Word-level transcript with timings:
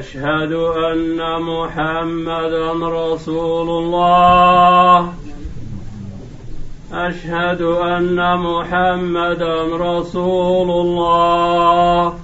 أشهد 0.00 0.52
أن 0.92 1.20
محمدا 1.42 2.72
رسول 2.72 3.68
الله 3.84 5.12
أشهد 6.92 7.62
أن 7.62 8.38
محمدا 8.38 9.54
رسول 9.76 10.70
الله 10.70 12.14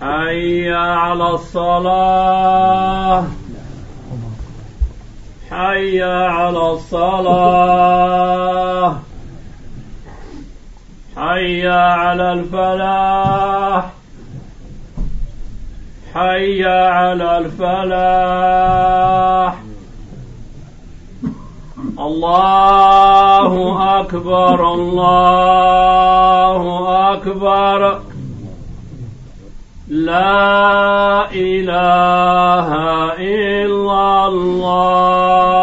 حي 0.00 0.72
على 0.72 1.30
الصلاة. 1.30 3.24
حي 5.50 6.02
على 6.02 6.70
الصلاة. 6.72 8.16
حي 11.16 11.68
على 11.68 12.32
الفلاح. 12.32 13.95
حي 16.16 16.64
على 16.64 17.38
الفلاح. 17.38 18.72
الله 21.98 23.52
أكبر 24.00 24.72
الله 24.74 26.62
أكبر. 27.12 28.00
لا 29.88 31.30
إله 31.32 32.68
إلا 33.18 34.26
الله 34.26 35.56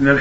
إن 0.00 0.08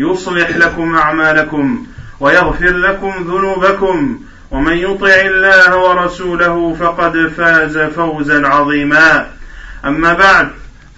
يصلح 0.00 0.56
لكم 0.56 0.96
أعمالكم 0.96 1.86
ويغفر 2.20 2.76
لكم 2.76 3.12
ذنوبكم 3.28 4.20
ومن 4.50 4.76
يطع 4.76 5.14
الله 5.14 5.76
ورسوله 5.76 6.76
فقد 6.80 7.32
فاز 7.36 7.78
فوزا 7.78 8.46
عظيما. 8.48 9.26
أما 9.84 10.12
بعد 10.12 10.48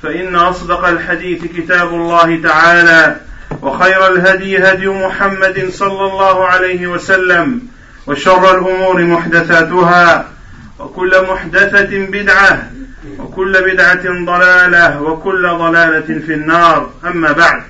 فإن 0.03 0.37
أصدق 0.37 0.85
الحديث 0.87 1.45
كتاب 1.45 1.89
الله 1.95 2.43
تعالى 2.43 3.17
وخير 3.63 4.07
الهدي 4.07 4.59
هدي 4.59 4.89
محمد 4.89 5.69
صلى 5.73 6.05
الله 6.13 6.47
عليه 6.47 6.87
وسلم 6.87 7.61
وشر 8.07 8.59
الأمور 8.59 9.05
محدثاتها 9.05 10.29
وكل 10.79 11.27
محدثة 11.31 12.07
بدعة 12.07 12.71
وكل 13.19 13.53
بدعة 13.73 14.25
ضلالة 14.27 15.03
وكل 15.03 15.49
ضلالة 15.49 16.21
في 16.27 16.35
النار. 16.35 16.91
أما 17.05 17.33
بعد 17.33 17.63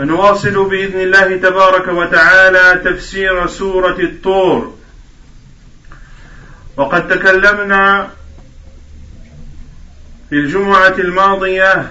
فنواصل 0.00 0.68
بإذن 0.68 1.00
الله 1.00 1.36
تبارك 1.36 1.88
وتعالى 1.88 2.80
تفسير 2.84 3.46
سورة 3.46 4.00
الطور. 4.00 4.76
وقد 6.76 7.08
تكلمنا 7.08 8.10
في 10.30 10.36
الجمعة 10.36 10.94
الماضية 10.98 11.90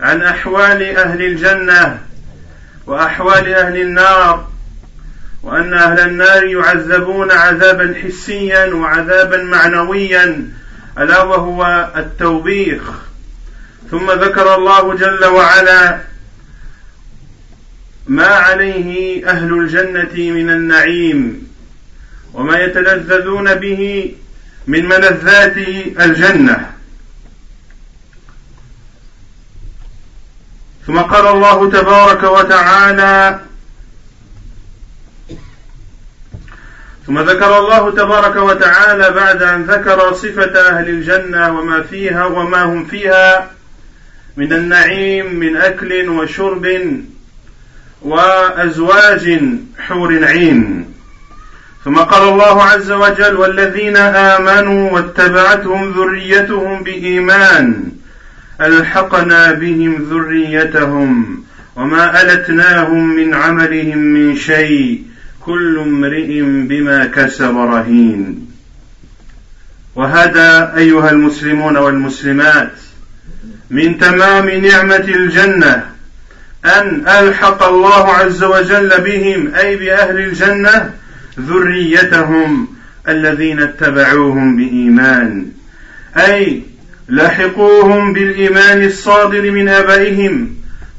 عن 0.00 0.22
أحوال 0.22 0.96
أهل 0.96 1.22
الجنة 1.22 1.98
وأحوال 2.86 3.54
أهل 3.54 3.80
النار 3.80 4.48
وأن 5.42 5.74
أهل 5.74 6.00
النار 6.00 6.44
يعذبون 6.44 7.30
عذابا 7.30 7.94
حسيا 8.04 8.74
وعذابا 8.74 9.42
معنويا 9.42 10.48
ألا 10.98 11.22
وهو 11.22 11.90
التوبيخ. 11.96 12.82
ثم 13.90 14.10
ذكر 14.10 14.54
الله 14.54 14.94
جل 14.94 15.24
وعلا 15.24 16.13
ما 18.06 18.26
عليه 18.26 19.26
أهل 19.30 19.52
الجنة 19.52 20.32
من 20.32 20.50
النعيم 20.50 21.48
وما 22.34 22.58
يتلذذون 22.58 23.54
به 23.54 24.14
من 24.66 24.88
ملذات 24.88 25.56
الجنة. 26.00 26.70
ثم 30.86 30.98
قال 30.98 31.26
الله 31.26 31.70
تبارك 31.70 32.22
وتعالى 32.22 33.40
ثم 37.06 37.20
ذكر 37.20 37.58
الله 37.58 37.90
تبارك 37.90 38.36
وتعالى 38.36 39.10
بعد 39.10 39.42
أن 39.42 39.62
ذكر 39.62 40.12
صفة 40.12 40.68
أهل 40.68 40.88
الجنة 40.88 41.58
وما 41.58 41.82
فيها 41.82 42.24
وما 42.24 42.62
هم 42.62 42.84
فيها 42.84 43.50
من 44.36 44.52
النعيم 44.52 45.34
من 45.34 45.56
أكل 45.56 46.08
وشرب 46.08 46.66
وأزواج 48.04 49.40
حور 49.78 50.24
عين 50.24 50.86
ثم 51.84 51.94
قال 51.94 52.28
الله 52.28 52.62
عز 52.62 52.90
وجل 52.92 53.36
والذين 53.36 53.96
آمنوا 53.96 54.90
واتبعتهم 54.90 55.92
ذريتهم 55.92 56.82
بإيمان 56.82 57.92
ألحقنا 58.60 59.52
بهم 59.52 60.06
ذريتهم 60.10 61.42
وما 61.76 62.22
ألتناهم 62.22 63.16
من 63.16 63.34
عملهم 63.34 63.98
من 63.98 64.36
شيء 64.36 65.02
كل 65.40 65.78
امرئ 65.78 66.40
بما 66.42 67.06
كسب 67.06 67.56
رهين. 67.56 68.46
وهذا 69.94 70.74
أيها 70.76 71.10
المسلمون 71.10 71.76
والمسلمات 71.76 72.72
من 73.70 73.98
تمام 73.98 74.50
نعمة 74.50 74.96
الجنة 74.96 75.93
أن 76.64 77.08
ألحق 77.08 77.62
الله 77.62 78.12
عز 78.12 78.44
وجل 78.44 79.00
بهم 79.00 79.54
أي 79.54 79.76
بأهل 79.76 80.18
الجنة 80.18 80.90
ذريتهم 81.40 82.68
الذين 83.08 83.62
اتبعوهم 83.62 84.56
بإيمان. 84.56 85.46
أي 86.16 86.62
لحقوهم 87.08 88.12
بالإيمان 88.12 88.84
الصادر 88.84 89.50
من 89.50 89.68
آبائهم 89.68 90.54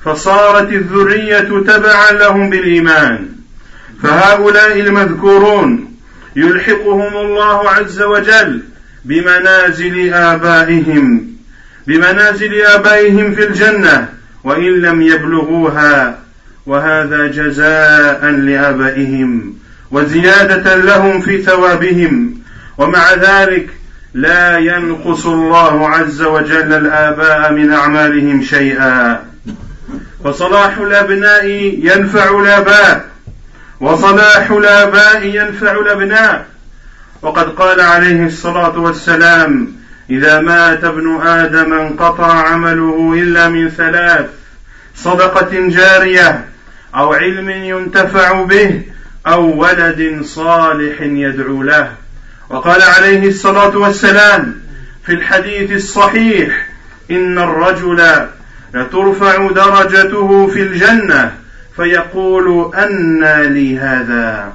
فصارت 0.06 0.72
الذرية 0.72 1.40
تبعا 1.68 2.12
لهم 2.12 2.50
بالإيمان. 2.50 3.30
فهؤلاء 4.04 4.80
المذكورون 4.80 5.96
يلحقهم 6.36 7.18
الله 7.18 7.70
عز 7.70 8.02
وجل 8.02 8.62
بمنازل 9.06 10.14
آبائهم 10.14 11.28
بمنازل 11.88 12.62
آبائهم 12.62 13.36
في 13.36 13.48
الجنة. 13.48 14.10
وإن 14.46 14.82
لم 14.82 15.02
يبلغوها 15.02 16.18
وهذا 16.66 17.28
جزاء 17.28 18.26
لآبائهم 18.26 19.54
وزيادة 19.92 20.76
لهم 20.76 21.22
في 21.22 21.42
ثوابهم. 21.42 22.36
ومع 22.78 23.14
ذلك 23.14 23.70
لا 24.14 24.58
ينقص 24.58 25.26
الله 25.26 25.90
عز 25.90 26.22
وجل 26.22 26.74
الآباء 26.74 27.52
من 27.52 27.72
أعمالهم 27.74 28.44
شيئا. 28.44 29.24
فصلاح 30.24 30.78
الأبناء 30.78 31.46
ينفع 31.84 32.40
الآباء. 32.40 33.06
وصلاح 33.82 34.52
الآباء 34.52 35.26
ينفع 35.26 35.72
الأبناء. 35.72 36.46
وقد 37.22 37.50
قال 37.50 37.82
عليه 37.82 38.26
الصلاة 38.26 38.80
والسلام 38.80 39.75
إذا 40.10 40.42
مات 40.42 40.84
ابن 40.84 41.22
آدم 41.22 41.74
انقطع 41.74 42.48
عمله 42.48 43.14
إلا 43.18 43.50
من 43.50 43.70
ثلاث 43.70 44.26
صدقة 44.96 45.68
جارية 45.70 46.46
أو 46.96 47.14
علم 47.14 47.50
ينتفع 47.50 48.44
به 48.44 48.82
أو 49.28 49.62
ولد 49.62 50.22
صالح 50.24 51.02
يدعو 51.02 51.64
له. 51.64 51.92
وقال 52.50 52.82
عليه 52.82 53.28
الصلاة 53.28 53.78
والسلام 53.78 54.62
في 55.06 55.14
الحديث 55.14 55.72
الصحيح 55.72 56.68
إن 57.12 57.40
الرجل 57.40 58.28
لترفع 58.74 59.52
درجته 59.52 60.48
في 60.48 60.62
الجنة 60.62 61.34
فيقول 61.76 62.76
أن 62.76 63.24
لي 63.54 63.80
هذا. 63.80 64.54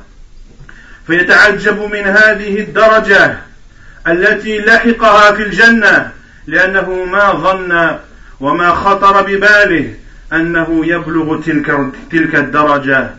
فيتعجب 1.07 1.79
من 1.93 2.05
هذه 2.05 2.61
الدرجة 2.61 3.50
التي 4.07 4.59
لحقها 4.59 5.33
في 5.33 5.43
الجنة 5.43 6.11
لأنه 6.47 7.05
ما 7.05 7.33
ظن 7.33 7.99
وما 8.41 8.71
خطر 8.71 9.23
بباله 9.23 9.95
أنه 10.33 10.87
يبلغ 10.87 11.41
تلك 11.41 11.93
تلك 12.11 12.35
الدرجة. 12.35 13.11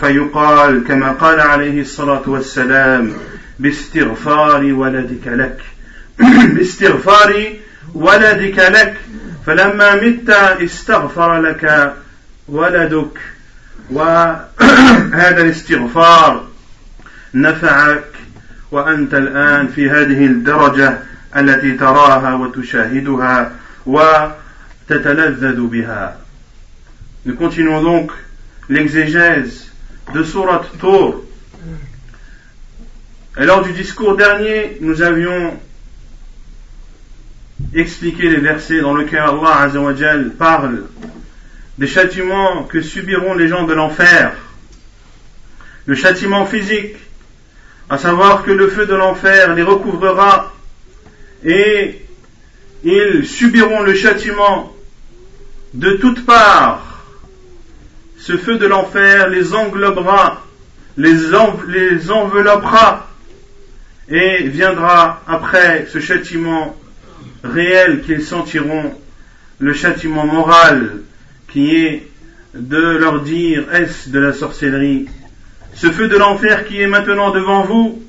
فيقال 0.00 0.84
كما 0.84 1.12
قال 1.12 1.40
عليه 1.40 1.80
الصلاة 1.80 2.22
والسلام 2.26 3.12
باستغفار 3.58 4.64
ولدك 4.64 5.26
لك. 5.26 5.58
باستغفار 6.54 7.52
ولدك 7.94 8.58
لك. 8.58 8.96
فلما 9.46 9.94
مت 9.94 10.30
استغفر 10.30 11.40
لك 11.40 11.94
ولدك. 12.48 13.18
وهذا 13.90 15.40
الاستغفار 15.44 16.46
نفعك 17.34 18.19
وأنت 18.71 19.13
الآن 19.13 19.67
في 19.67 19.89
هذه 19.89 20.25
الدرجة 20.25 20.97
التي 21.37 21.71
تراها 21.71 22.33
وتشاهدها 22.33 23.51
وتتلذذ 23.85 25.61
بها 25.61 26.17
Nous 27.25 27.35
continuons 27.35 27.81
donc 27.81 28.11
l'exégèse 28.69 29.71
de 30.13 30.23
Surat 30.23 30.63
Tour. 30.79 31.23
Et 33.37 33.45
lors 33.45 33.63
du 33.63 33.73
discours 33.73 34.15
dernier, 34.15 34.77
nous 34.81 35.01
avions 35.01 35.59
expliqué 37.73 38.29
les 38.29 38.37
versets 38.37 38.81
dans 38.81 38.95
lesquels 38.95 39.19
Allah 39.19 39.61
Azzawajal 39.61 40.31
parle 40.37 40.83
des 41.77 41.87
châtiments 41.87 42.63
que 42.63 42.81
subiront 42.81 43.33
les 43.33 43.47
gens 43.47 43.63
de 43.63 43.73
l'enfer. 43.73 44.33
Le 45.85 45.95
châtiment 45.95 46.45
physique, 46.45 46.95
à 47.90 47.98
savoir 47.98 48.44
que 48.44 48.52
le 48.52 48.68
feu 48.68 48.86
de 48.86 48.94
l'enfer 48.94 49.52
les 49.54 49.64
recouvrera 49.64 50.54
et 51.44 52.06
ils 52.84 53.26
subiront 53.26 53.82
le 53.82 53.94
châtiment 53.94 54.72
de 55.74 55.94
toutes 55.94 56.24
parts. 56.24 57.04
Ce 58.16 58.36
feu 58.36 58.58
de 58.58 58.66
l'enfer 58.66 59.28
les 59.28 59.54
englobera, 59.54 60.46
les, 60.96 61.34
enveloppera, 62.10 63.08
et 64.08 64.46
viendra 64.48 65.22
après 65.26 65.88
ce 65.92 65.98
châtiment 65.98 66.76
réel 67.42 68.02
qu'ils 68.02 68.22
sentiront, 68.22 68.94
le 69.58 69.74
châtiment 69.74 70.26
moral 70.26 71.00
qui 71.48 71.76
est 71.76 72.08
de 72.54 72.96
leur 72.98 73.20
dire 73.22 73.74
est-ce 73.74 74.10
de 74.10 74.18
la 74.20 74.32
sorcellerie 74.32 75.08
Ce 75.74 75.90
feu 75.90 76.08
de 76.08 76.16
l'enfer 76.16 76.66
qui 76.66 76.80
est 76.80 76.86
maintenant 76.86 77.30
devant 77.30 77.62
vous 77.62 78.02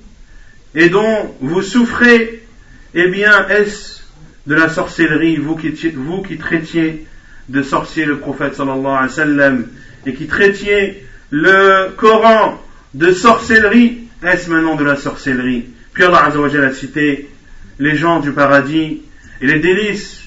et 0.75 0.89
dont 0.89 1.35
vous 1.41 1.61
souffrez, 1.61 2.43
eh 2.93 3.07
bien 3.07 3.47
est-ce 3.47 4.01
de 4.47 4.55
la 4.55 4.69
sorcellerie, 4.69 5.37
vous 5.37 5.55
qui, 5.55 6.37
traitiez 6.37 7.05
de 7.49 7.61
sorcier 7.61 8.05
le 8.05 8.17
prophète 8.17 8.55
sallallahu 8.55 8.85
alayhi 8.85 9.07
wa 9.07 9.09
sallam 9.09 9.67
et 10.05 10.13
qui 10.13 10.27
traitiez 10.27 11.05
le 11.29 11.89
Coran 11.95 12.61
de 12.93 13.11
sorcellerie, 13.11 13.99
est-ce 14.23 14.49
maintenant 14.49 14.75
de 14.75 14.83
la 14.83 14.95
sorcellerie? 14.95 15.65
Puis 15.93 16.03
Allah 16.03 16.25
Azzawajal 16.25 16.65
a 16.65 16.73
cité 16.73 17.29
les 17.79 17.95
gens 17.95 18.19
du 18.19 18.31
paradis 18.31 19.01
et 19.41 19.47
les 19.47 19.59
délices 19.59 20.23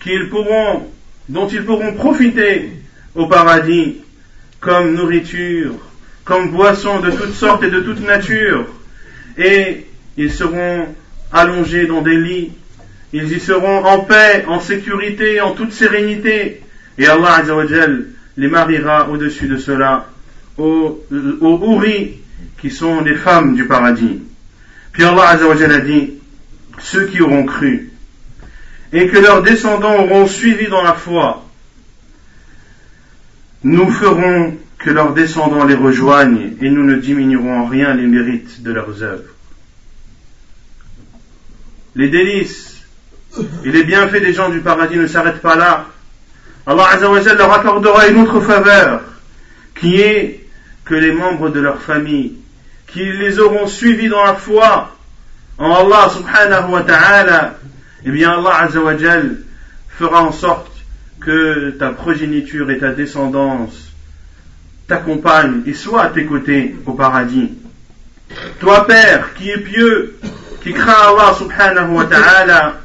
qu'ils 0.00 0.28
pourront, 0.28 0.90
dont 1.28 1.48
ils 1.48 1.64
pourront 1.64 1.94
profiter 1.94 2.70
au 3.14 3.26
paradis 3.26 3.96
comme 4.60 4.94
nourriture, 4.94 5.74
comme 6.24 6.50
boisson 6.50 7.00
de 7.00 7.10
toutes 7.10 7.34
sortes 7.34 7.62
et 7.62 7.70
de 7.70 7.80
toute 7.80 8.00
nature. 8.00 8.66
Et 9.36 9.86
ils 10.16 10.32
seront 10.32 10.86
allongés 11.32 11.86
dans 11.86 12.02
des 12.02 12.16
lits, 12.16 12.52
ils 13.12 13.32
y 13.32 13.40
seront 13.40 13.84
en 13.84 14.00
paix, 14.00 14.44
en 14.48 14.60
sécurité, 14.60 15.40
en 15.40 15.52
toute 15.52 15.72
sérénité. 15.72 16.62
Et 16.98 17.06
Allah 17.06 17.36
Azzawajal 17.36 18.06
les 18.36 18.48
mariera 18.48 19.08
au-dessus 19.08 19.46
de 19.46 19.56
cela 19.56 20.08
aux, 20.56 21.04
aux 21.40 21.82
qui 22.60 22.70
sont 22.70 23.00
les 23.02 23.16
femmes 23.16 23.54
du 23.54 23.66
paradis. 23.66 24.22
Puis 24.92 25.04
Allah 25.04 25.28
Azzawajal 25.30 25.72
a 25.72 25.80
dit, 25.80 26.14
ceux 26.78 27.06
qui 27.06 27.20
auront 27.20 27.44
cru 27.44 27.90
et 28.92 29.08
que 29.08 29.18
leurs 29.18 29.42
descendants 29.42 29.96
auront 29.96 30.26
suivi 30.26 30.68
dans 30.68 30.82
la 30.82 30.94
foi, 30.94 31.44
nous 33.64 33.90
ferons 33.90 34.56
que 34.84 34.90
leurs 34.90 35.14
descendants 35.14 35.64
les 35.64 35.74
rejoignent 35.74 36.52
et 36.60 36.68
nous 36.68 36.84
ne 36.84 36.96
diminuerons 36.96 37.62
en 37.62 37.66
rien 37.66 37.94
les 37.94 38.06
mérites 38.06 38.62
de 38.62 38.70
leurs 38.70 39.02
œuvres. 39.02 39.32
Les 41.96 42.10
délices 42.10 42.82
et 43.64 43.70
les 43.70 43.84
bienfaits 43.84 44.20
des 44.20 44.34
gens 44.34 44.50
du 44.50 44.60
paradis 44.60 44.98
ne 44.98 45.06
s'arrêtent 45.06 45.40
pas 45.40 45.56
là. 45.56 45.86
Allah 46.66 46.86
Azzawajal 46.92 47.38
leur 47.38 47.50
accordera 47.50 48.08
une 48.08 48.20
autre 48.20 48.40
faveur, 48.40 49.00
qui 49.74 50.02
est 50.02 50.46
que 50.84 50.94
les 50.94 51.12
membres 51.12 51.48
de 51.48 51.60
leur 51.60 51.80
famille, 51.80 52.34
qui 52.86 53.04
les 53.04 53.40
auront 53.40 53.66
suivis 53.66 54.10
dans 54.10 54.22
la 54.22 54.34
foi 54.34 54.94
en 55.56 55.72
Allah 55.72 56.10
subhanahu 56.10 56.72
wa 56.72 56.82
ta'ala, 56.82 57.58
eh 58.04 58.10
bien 58.10 58.32
Allah 58.32 58.64
Azzawajal 58.64 59.38
fera 59.88 60.24
en 60.24 60.32
sorte 60.32 60.72
que 61.20 61.70
ta 61.70 61.88
progéniture 61.88 62.70
et 62.70 62.76
ta 62.76 62.92
descendance 62.92 63.93
t'accompagnent 64.86 65.62
et 65.66 65.74
soient 65.74 66.04
à 66.04 66.08
tes 66.08 66.24
côtés 66.24 66.76
au 66.86 66.92
paradis. 66.92 67.52
Toi, 68.60 68.86
Père, 68.86 69.34
qui 69.34 69.50
es 69.50 69.58
pieux, 69.58 70.16
qui 70.62 70.72
craint 70.72 71.12
Allah 71.12 71.34
subhanahu 71.38 71.94
wa 71.94 72.04
ta'ala, 72.04 72.80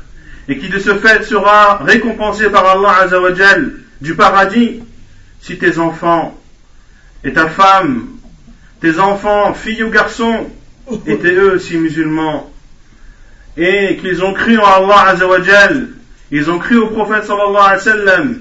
et 0.50 0.58
qui 0.58 0.68
de 0.68 0.80
ce 0.80 0.96
fait 0.96 1.24
sera 1.24 1.78
récompensé 1.78 2.50
par 2.50 2.68
Allah 2.68 3.04
Azzawajal 3.04 3.72
du 4.02 4.16
paradis 4.16 4.82
si 5.42 5.58
tes 5.58 5.78
enfants 5.78 6.36
et 7.24 7.34
ta 7.34 7.48
femme, 7.48 8.08
tes 8.82 9.00
enfants, 9.00 9.54
filles 9.54 9.84
ou 9.84 9.90
garçons, 9.90 10.50
étaient 11.06 11.36
eux 11.36 11.54
aussi 11.54 11.78
musulmans 11.78 12.52
et 13.58 13.98
qu'ils 13.98 14.24
ont 14.24 14.34
cru 14.34 14.58
en 14.58 14.66
Allah 14.66 15.10
Azzawajal, 15.10 15.90
ils 16.32 16.50
ont 16.50 16.58
cru 16.58 16.78
au 16.78 16.88
prophète 16.88 17.26
sallallahu 17.26 17.56
alayhi 17.56 17.76
wa 17.76 17.80
sallam 17.80 18.40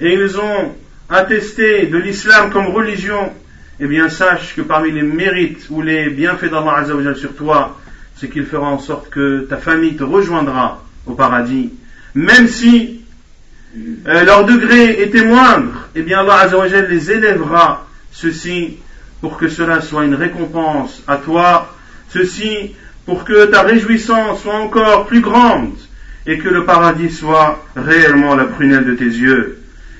et 0.00 0.12
ils 0.12 0.38
ont 0.38 0.74
attesté 1.08 1.86
de 1.86 1.98
l'islam 1.98 2.50
comme 2.50 2.66
religion, 2.66 3.32
eh 3.78 3.86
bien 3.86 4.08
sache 4.08 4.54
que 4.56 4.62
parmi 4.62 4.90
les 4.90 5.02
mérites 5.02 5.66
ou 5.70 5.82
les 5.82 6.10
bienfaits 6.10 6.50
d'Allah 6.50 6.78
Azzawajal 6.78 7.16
sur 7.16 7.34
toi, 7.34 7.78
c'est 8.16 8.28
qu'il 8.28 8.46
fera 8.46 8.68
en 8.68 8.78
sorte 8.78 9.10
que 9.10 9.46
ta 9.48 9.56
famille 9.56 9.96
te 9.96 10.04
rejoindra 10.04 10.82
au 11.06 11.14
paradis, 11.14 11.72
même 12.14 12.48
si 12.48 13.02
euh, 14.06 14.24
leur 14.24 14.46
degré 14.46 15.02
était 15.02 15.24
moindre, 15.24 15.88
eh 15.94 16.02
bien 16.02 16.20
Allah 16.20 16.40
Azzawajal 16.40 16.88
les 16.88 17.10
élèvera, 17.10 17.86
ceci 18.10 18.78
pour 19.20 19.36
que 19.36 19.48
cela 19.48 19.80
soit 19.80 20.04
une 20.04 20.14
récompense 20.14 21.02
à 21.06 21.16
toi, 21.16 21.74
ceci 22.08 22.74
pour 23.04 23.24
que 23.24 23.46
ta 23.46 23.62
réjouissance 23.62 24.42
soit 24.42 24.54
encore 24.54 25.06
plus 25.06 25.20
grande 25.20 25.74
et 26.26 26.38
que 26.38 26.48
le 26.48 26.64
paradis 26.64 27.10
soit 27.10 27.64
réellement 27.76 28.34
la 28.34 28.44
prunelle 28.44 28.84
de 28.84 28.94
tes 28.94 29.04
yeux. 29.04 29.58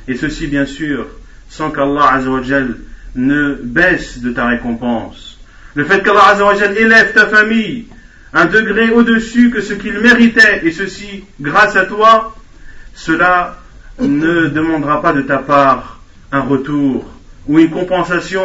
Et 0.09 0.17
ceci 0.17 0.47
bien 0.47 0.67
sûr 0.67 1.07
sans 1.49 1.71
qu'Allah 1.71 2.13
Azzawajal 2.15 2.77
ne 3.15 3.55
baisse 3.63 4.19
de 4.19 4.31
ta 4.31 4.47
récompense. 4.47 5.39
Le 5.75 5.85
fait 5.85 6.03
qu'Allah 6.03 6.29
Azzawajal 6.29 6.77
élève 6.77 7.13
ta 7.13 7.27
famille 7.27 7.87
un 8.33 8.47
degré 8.47 8.91
au-dessus 8.91 9.51
que 9.51 9.63
ce 9.63 9.73
qu'il 9.73 9.99
méritait, 10.01 10.61
et 10.65 10.73
ceci 10.73 11.25
grâce 11.41 11.77
à 11.77 11.87
toi, 11.87 12.35
cela 12.95 13.57
ne 13.99 14.49
demandera 14.49 15.01
pas 15.01 15.13
de 15.13 15.23
ta 15.23 15.39
part 15.39 16.01
un 16.33 16.41
retour 16.41 17.07
ou 17.47 17.59
une 17.59 17.71
compensation, 17.71 18.45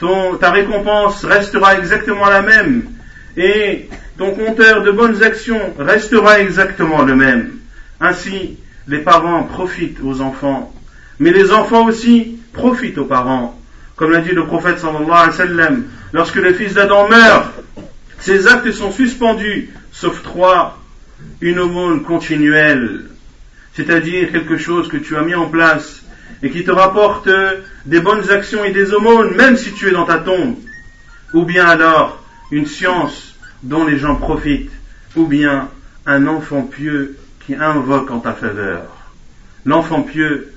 ton, 0.00 0.36
ta 0.36 0.50
récompense 0.50 1.24
restera 1.24 1.78
exactement 1.78 2.28
la 2.28 2.42
même 2.42 2.84
et 3.36 3.88
ton 4.18 4.32
compteur 4.32 4.82
de 4.82 4.90
bonnes 4.90 5.22
actions 5.22 5.74
restera 5.78 6.40
exactement 6.40 7.02
le 7.02 7.14
même. 7.14 7.52
Ainsi, 8.00 8.58
les 8.86 8.98
parents 8.98 9.44
profitent 9.44 10.00
aux 10.02 10.20
enfants, 10.20 10.72
mais 11.18 11.30
les 11.30 11.52
enfants 11.52 11.86
aussi 11.86 12.38
profitent 12.52 12.98
aux 12.98 13.04
parents. 13.04 13.58
Comme 13.96 14.10
l'a 14.10 14.20
dit 14.20 14.32
le 14.32 14.46
prophète 14.46 14.78
sallallahu 14.78 15.10
alayhi 15.10 15.54
wa 15.54 15.68
lorsque 16.12 16.36
le 16.36 16.52
fils 16.52 16.74
d'Adam 16.74 17.08
meurt, 17.08 17.52
ses 18.18 18.46
actes 18.46 18.72
sont 18.72 18.92
suspendus, 18.92 19.70
sauf 19.92 20.22
trois, 20.22 20.78
une 21.40 21.58
aumône 21.58 22.02
continuelle, 22.02 23.04
c'est-à-dire 23.74 24.32
quelque 24.32 24.56
chose 24.56 24.88
que 24.88 24.96
tu 24.96 25.16
as 25.16 25.22
mis 25.22 25.34
en 25.34 25.48
place 25.48 26.02
et 26.42 26.50
qui 26.50 26.64
te 26.64 26.70
rapporte 26.70 27.28
des 27.86 28.00
bonnes 28.00 28.30
actions 28.30 28.64
et 28.64 28.72
des 28.72 28.92
aumônes, 28.92 29.34
même 29.34 29.56
si 29.56 29.72
tu 29.72 29.88
es 29.88 29.92
dans 29.92 30.06
ta 30.06 30.18
tombe, 30.18 30.56
ou 31.32 31.44
bien 31.44 31.66
alors 31.66 32.22
une 32.50 32.66
science 32.66 33.34
dont 33.62 33.84
les 33.84 33.98
gens 33.98 34.16
profitent, 34.16 34.72
ou 35.16 35.26
bien 35.26 35.68
un 36.06 36.26
enfant 36.26 36.62
pieux 36.62 37.16
qui 37.46 37.54
invoque 37.54 38.10
en 38.10 38.20
ta 38.20 38.32
faveur. 38.32 38.82
L'enfant 39.64 40.02
pieux 40.02 40.52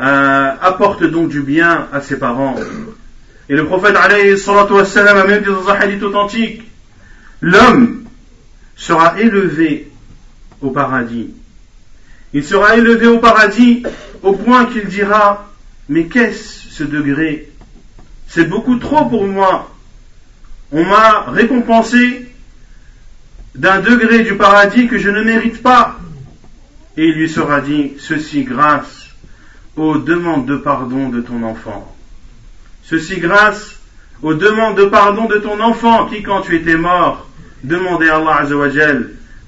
euh, 0.00 0.52
apporte 0.60 1.04
donc 1.04 1.28
du 1.28 1.42
bien 1.42 1.88
à 1.92 2.00
ses 2.00 2.18
parents. 2.18 2.56
Et 3.48 3.54
le 3.54 3.64
prophète 3.64 3.96
a 3.96 4.08
même 5.26 5.42
dit 5.42 5.48
dans 5.48 5.68
un 5.68 5.74
hadith 5.74 6.02
authentique, 6.02 6.62
l'homme 7.40 8.04
sera 8.76 9.18
élevé 9.20 9.90
au 10.60 10.70
paradis. 10.70 11.30
Il 12.34 12.44
sera 12.44 12.76
élevé 12.76 13.06
au 13.06 13.18
paradis 13.18 13.82
au 14.22 14.32
point 14.32 14.66
qu'il 14.66 14.86
dira, 14.86 15.50
mais 15.88 16.04
qu'est-ce 16.06 16.68
ce 16.70 16.84
degré? 16.84 17.50
C'est 18.28 18.44
beaucoup 18.44 18.76
trop 18.76 19.06
pour 19.06 19.26
moi. 19.26 19.74
On 20.70 20.84
m'a 20.84 21.24
récompensé 21.28 22.27
d'un 23.58 23.80
degré 23.80 24.20
du 24.20 24.36
paradis 24.36 24.86
que 24.86 24.98
je 24.98 25.10
ne 25.10 25.22
mérite 25.22 25.62
pas. 25.62 25.98
Et 26.96 27.06
il 27.06 27.14
lui 27.14 27.28
sera 27.28 27.60
dit, 27.60 27.92
ceci 27.98 28.44
grâce 28.44 29.08
aux 29.76 29.98
demandes 29.98 30.46
de 30.46 30.56
pardon 30.56 31.08
de 31.08 31.20
ton 31.20 31.42
enfant. 31.42 31.94
Ceci 32.84 33.18
grâce 33.18 33.80
aux 34.22 34.34
demandes 34.34 34.76
de 34.76 34.84
pardon 34.84 35.26
de 35.26 35.38
ton 35.38 35.60
enfant 35.60 36.06
qui, 36.06 36.22
quand 36.22 36.42
tu 36.42 36.54
étais 36.54 36.76
mort, 36.76 37.28
demandait 37.64 38.08
à 38.08 38.16
Allah 38.16 38.46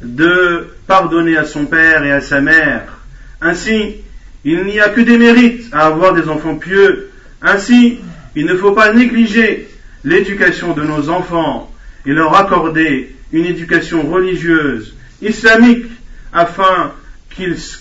de 0.03 0.69
pardonner 0.89 1.37
à 1.37 1.45
son 1.45 1.67
père 1.67 2.03
et 2.05 2.13
à 2.13 2.21
sa 2.21 2.41
mère. 2.41 2.99
Ainsi, 3.41 3.97
il 4.45 4.65
n'y 4.65 4.81
a 4.81 4.89
que 4.89 5.01
des 5.03 5.19
mérites 5.19 5.73
à 5.73 5.87
avoir 5.87 6.15
des 6.15 6.29
enfants 6.29 6.57
pieux. 6.57 7.11
Ainsi, 7.43 8.01
il 8.35 8.47
ne 8.47 8.57
faut 8.57 8.73
pas 8.73 8.93
négliger 8.93 9.69
l'éducation 10.03 10.73
de 10.73 10.83
nos 10.83 11.11
enfants 11.11 11.73
et 12.07 12.13
leur 12.13 12.35
accorder 12.37 13.15
une 13.32 13.46
éducation 13.46 14.02
religieuse, 14.04 14.96
islamique, 15.22 15.88
afin, 16.34 16.92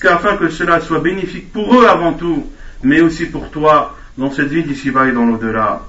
qu'afin 0.00 0.36
que 0.36 0.48
cela 0.48 0.80
soit 0.80 1.00
bénéfique 1.00 1.52
pour 1.52 1.80
eux 1.80 1.86
avant 1.86 2.12
tout, 2.12 2.46
mais 2.82 3.00
aussi 3.00 3.26
pour 3.26 3.50
toi 3.50 3.96
dans 4.16 4.30
cette 4.30 4.48
vie 4.48 4.62
d'ici-bas 4.62 5.08
et 5.08 5.12
dans 5.12 5.26
l'au-delà. 5.26 5.82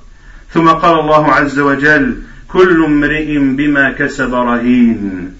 ثم 0.54 0.70
قال 0.70 1.00
الله 1.00 1.32
عز 1.34 1.60
وجل 1.60 2.16
كل 2.48 2.84
امرئ 2.84 3.38
بما 3.38 3.92
كسب 3.92 4.34
رهين 4.34 5.34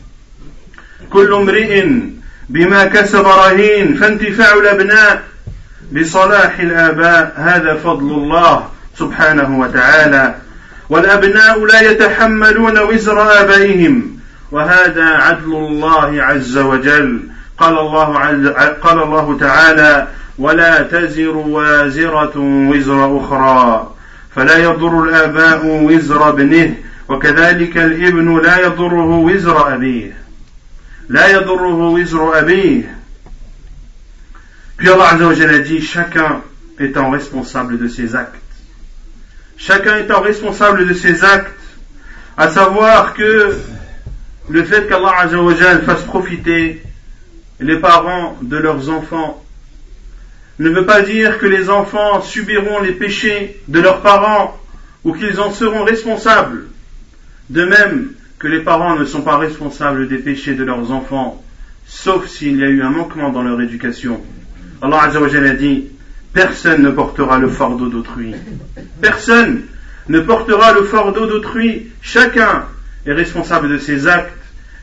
كل 1.10 1.34
امرئ 1.34 1.86
بما 2.50 2.86
كسب 2.86 3.26
رهين 3.26 3.96
فانتفاع 3.96 4.54
الابناء 4.54 5.24
بصلاح 5.92 6.60
الاباء 6.60 7.34
هذا 7.38 7.74
فضل 7.74 8.12
الله 8.12 8.70
سبحانه 9.00 9.60
وتعالى 9.60 10.36
والأبناء 10.91 11.65
لا 11.65 11.81
يتحملون 11.91 12.79
وزر 12.79 13.41
آبائهم. 13.41 14.21
وهذا 14.53 15.05
عدل 15.05 15.55
الله 15.55 16.23
عز 16.23 16.59
وجل. 16.59 17.21
قال 17.59 17.79
الله 17.79 18.19
عز 18.19 18.47
قال 18.83 19.03
الله 19.03 19.39
تعالى 19.41 20.09
ولا 20.39 20.83
تزر 20.83 21.37
وازرة 21.37 22.37
وزر 22.71 23.19
أخرى. 23.21 23.95
فلا 24.37 24.57
يضر 24.59 25.05
الآباء 25.05 25.67
وزر 25.67 26.29
ابنه 26.29 26.75
وكذلك 27.09 27.77
الابن 27.77 28.41
لا 28.43 28.59
يضره 28.67 29.11
وزر 29.11 29.75
أبيه. 29.75 30.17
لا 31.09 31.29
يضره 31.29 31.75
وزر 31.75 32.39
أبيه. 32.39 32.97
Puis 34.77 34.89
Allah 34.89 35.13
Azzawajal 35.13 35.51
a 35.51 35.59
dit 35.59 35.83
chacun 35.83 36.41
étant 36.79 37.11
responsable 37.11 37.79
de 37.79 37.87
ses 37.87 38.17
actes. 38.17 38.40
Chacun 39.63 39.99
étant 39.99 40.23
responsable 40.23 40.89
de 40.89 40.95
ses 40.95 41.23
actes, 41.23 41.53
à 42.39 42.49
savoir 42.49 43.13
que 43.13 43.55
le 44.49 44.65
fait 44.65 44.89
qu'Allah 44.89 45.29
fasse 45.85 46.03
profiter 46.05 46.83
les 47.61 47.77
parents 47.77 48.39
de 48.41 48.57
leurs 48.57 48.89
enfants 48.89 49.45
ne 50.59 50.71
veut 50.71 50.87
pas 50.87 51.03
dire 51.03 51.39
que 51.39 51.45
les 51.45 51.69
enfants 51.69 52.23
subiront 52.23 52.81
les 52.81 52.93
péchés 52.93 53.61
de 53.69 53.81
leurs 53.81 54.01
parents 54.01 54.59
ou 55.05 55.13
qu'ils 55.13 55.39
en 55.41 55.53
seront 55.53 55.85
responsables. 55.85 56.69
De 57.51 57.67
même 57.67 58.13
que 58.39 58.49
les 58.49 58.61
parents 58.61 58.97
ne 58.97 59.05
sont 59.05 59.23
pas 59.23 59.37
responsables 59.37 60.09
des 60.09 60.19
péchés 60.19 60.55
de 60.55 60.65
leurs 60.65 60.91
enfants, 60.91 61.45
sauf 61.87 62.27
s'il 62.29 62.57
y 62.57 62.65
a 62.65 62.69
eu 62.69 62.83
un 62.83 62.91
manquement 62.91 63.31
dans 63.31 63.43
leur 63.43 63.61
éducation. 63.61 64.23
Allah 64.81 65.03
a 65.03 65.55
dit, 65.55 65.89
personne 66.34 66.84
ne 66.84 66.92
portera 66.92 67.40
le 67.40 67.50
fardeau 67.50 67.88
d'autrui. 67.88 68.36
Personne 69.02 69.64
ne 70.10 70.20
portera 70.20 70.74
le 70.74 70.84
fardeau 70.84 71.26
d'autrui. 71.26 71.88
Chacun 72.02 72.66
est 73.06 73.14
responsable 73.14 73.70
de 73.70 73.78
ses 73.78 74.08
actes. 74.08 74.38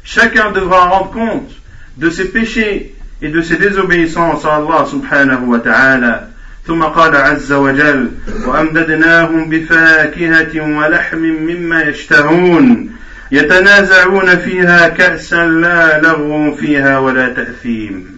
Chacun 0.05 0.51
devra 0.51 0.87
rendre 0.87 1.11
compte 1.11 1.51
de 1.97 2.11
ses 2.11 2.31
péchés 2.31 2.95
et 3.21 3.29
de 3.29 3.41
ses 3.41 3.57
désobéissances 3.57 4.45
à 4.45 4.57
Allah 4.57 4.87
subhanahu 4.91 5.47
wa 5.47 5.59
ta'ala. 5.59 6.29
ثم 6.67 6.83
قال 6.83 7.17
عز 7.17 7.53
وجل 7.53 8.11
وأمددناهم 8.47 9.49
بفاكهة 9.49 10.79
ولحم 10.79 11.19
مما 11.19 11.83
يشتهون 11.83 12.91
يتنازعون 13.33 14.37
فيها 14.37 14.89
كأسا 14.89 15.47
لا 15.47 16.01
لغو 16.01 16.55
فيها 16.55 16.99
ولا 16.99 17.29
تأثيم 17.29 18.16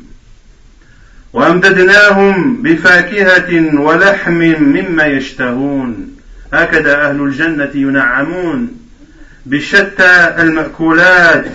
وأمددناهم 1.33 2.61
بفاكهة 2.61 3.79
ولحم 3.81 4.55
مما 4.59 5.05
يشتهون. 5.05 6.15
هكذا 6.53 7.01
أهل 7.09 7.21
الجنة 7.21 7.71
ينعمون 7.75 8.77
بشتى 9.45 10.35
المأكولات 10.39 11.45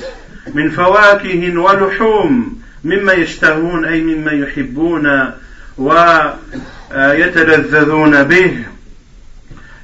من 0.55 0.71
فواكه 0.71 1.59
ولحوم 1.59 2.61
مما 2.85 3.13
يشتهون 3.13 3.85
أي 3.85 4.01
مما 4.01 4.33
يحبون 4.33 5.31
ويتلذذون 6.91 8.23
به. 8.23 8.59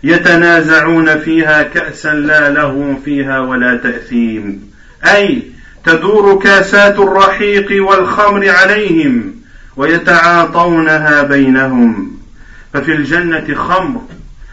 يتنازعون 0.02 1.18
فيها 1.18 1.62
كأسا 1.62 2.14
لا 2.14 2.50
لهم 2.50 3.00
فيها 3.04 3.40
ولا 3.40 3.76
تأثيم. 3.76 4.70
أي 5.04 5.42
تدور 5.84 6.38
كاسات 6.38 6.98
الرحيق 6.98 7.88
والخمر 7.88 8.48
عليهم. 8.48 9.39
ويتعاطونها 9.76 11.22
بينهم. 11.22 12.18
ففي 12.74 12.92
الجنة 12.92 13.54
خمر 13.54 14.00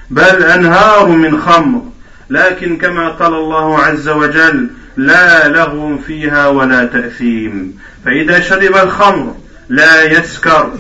بل 0.09 0.43
أنهار 0.43 1.07
من 1.07 1.41
خمر. 1.41 1.81
لكن 2.29 2.77
كما 2.77 3.09
قال 3.09 3.33
الله 3.33 3.79
عز 3.79 4.09
وجل 4.09 4.69
لا 4.97 5.47
لغو 5.47 5.97
فيها 5.97 6.47
ولا 6.47 6.85
تأثيم. 6.85 7.79
فإذا 8.05 8.39
شرب 8.39 8.75
الخمر 8.75 9.35
لا 9.69 10.03
يسكر 10.03 10.73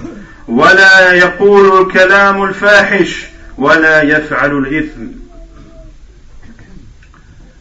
ولا 0.47 1.13
يقول 1.13 1.81
الكلام 1.81 2.43
الفاحش 2.43 3.25
ولا 3.57 4.01
يفعل 4.01 4.51
الإثم. 4.51 5.27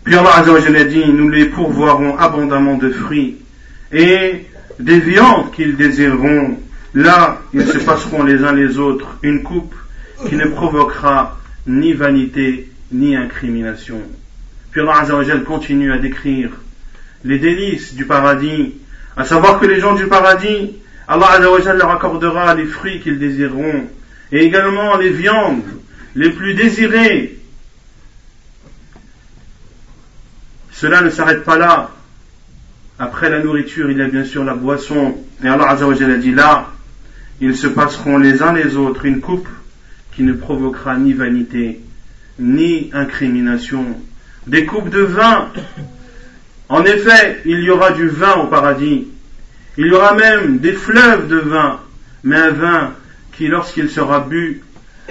Puis 0.04 0.14
Allah 0.14 0.37
Azzawajal 0.37 0.76
a 0.76 0.85
dit, 0.85 1.04
nous 1.04 1.28
les 1.30 1.47
pourvoirons 1.47 2.16
abondamment 2.16 2.76
de 2.76 2.90
fruits 2.90 3.38
et 3.92 4.47
des 4.78 5.00
viandes 5.00 5.50
qu'ils 5.50 5.76
désireront. 5.76 6.61
Là, 6.95 7.43
ils 7.52 7.66
se 7.66 7.78
passeront 7.78 8.23
les 8.23 8.43
uns 8.45 8.52
les 8.52 8.78
autres 8.78 9.19
une 9.23 9.43
coupe 9.43 9.75
qui 10.28 10.37
ne 10.37 10.47
provoquera 10.47 11.38
ni 11.66 11.93
vanité 11.93 12.71
ni 12.93 13.16
incrimination. 13.16 14.00
Puis 14.71 14.81
Allah 14.81 15.05
continue 15.45 15.93
à 15.93 15.99
décrire 15.99 16.50
les 17.25 17.38
délices 17.38 17.95
du 17.95 18.05
paradis, 18.05 18.75
à 19.16 19.25
savoir 19.25 19.59
que 19.59 19.66
les 19.66 19.81
gens 19.81 19.95
du 19.95 20.07
paradis, 20.07 20.76
Allah 21.09 21.31
Azzawajal 21.33 21.78
leur 21.78 21.90
accordera 21.90 22.55
les 22.55 22.66
fruits 22.66 23.00
qu'ils 23.00 23.19
désireront, 23.19 23.88
et 24.33 24.45
également 24.45 24.97
les 24.97 25.11
viandes 25.11 25.62
les 26.14 26.31
plus 26.31 26.55
désirées. 26.55 27.38
Cela 30.73 31.00
ne 31.00 31.11
s'arrête 31.11 31.45
pas 31.45 31.57
là. 31.57 31.90
Après 32.99 33.31
la 33.31 33.43
nourriture, 33.43 33.90
il 33.90 33.99
y 33.99 34.02
a 34.02 34.09
bien 34.09 34.25
sûr 34.25 34.45
la 34.45 34.55
boisson. 34.55 35.16
Et 35.43 35.49
Allah 35.49 35.71
Azzawajal 35.71 36.12
a 36.12 36.16
dit 36.16 36.33
là, 36.33 36.69
ils 37.40 37.57
se 37.57 37.66
passeront 37.66 38.19
les 38.19 38.43
uns 38.43 38.52
les 38.52 38.76
autres 38.76 39.05
une 39.05 39.21
coupe 39.21 39.49
qui 40.14 40.23
ne 40.23 40.33
provoquera 40.33 40.97
ni 40.97 41.12
vanité, 41.12 41.81
ni 42.38 42.90
incrimination. 42.95 43.85
Des 44.47 44.64
coupes 44.64 44.88
de 44.88 45.00
vin. 45.00 45.49
En 46.69 46.85
effet, 46.85 47.43
il 47.45 47.61
y 47.61 47.71
aura 47.71 47.90
du 47.93 48.09
vin 48.09 48.35
au 48.37 48.47
paradis. 48.47 49.09
Il 49.76 49.87
y 49.87 49.93
aura 49.93 50.14
même 50.14 50.59
des 50.59 50.73
fleuves 50.73 51.28
de 51.28 51.37
vin, 51.37 51.81
mais 52.25 52.37
un 52.37 52.50
vin 52.50 52.93
qui, 53.33 53.49
lorsqu'il 53.49 53.90
sera 53.90 54.21
bu, 54.21 54.62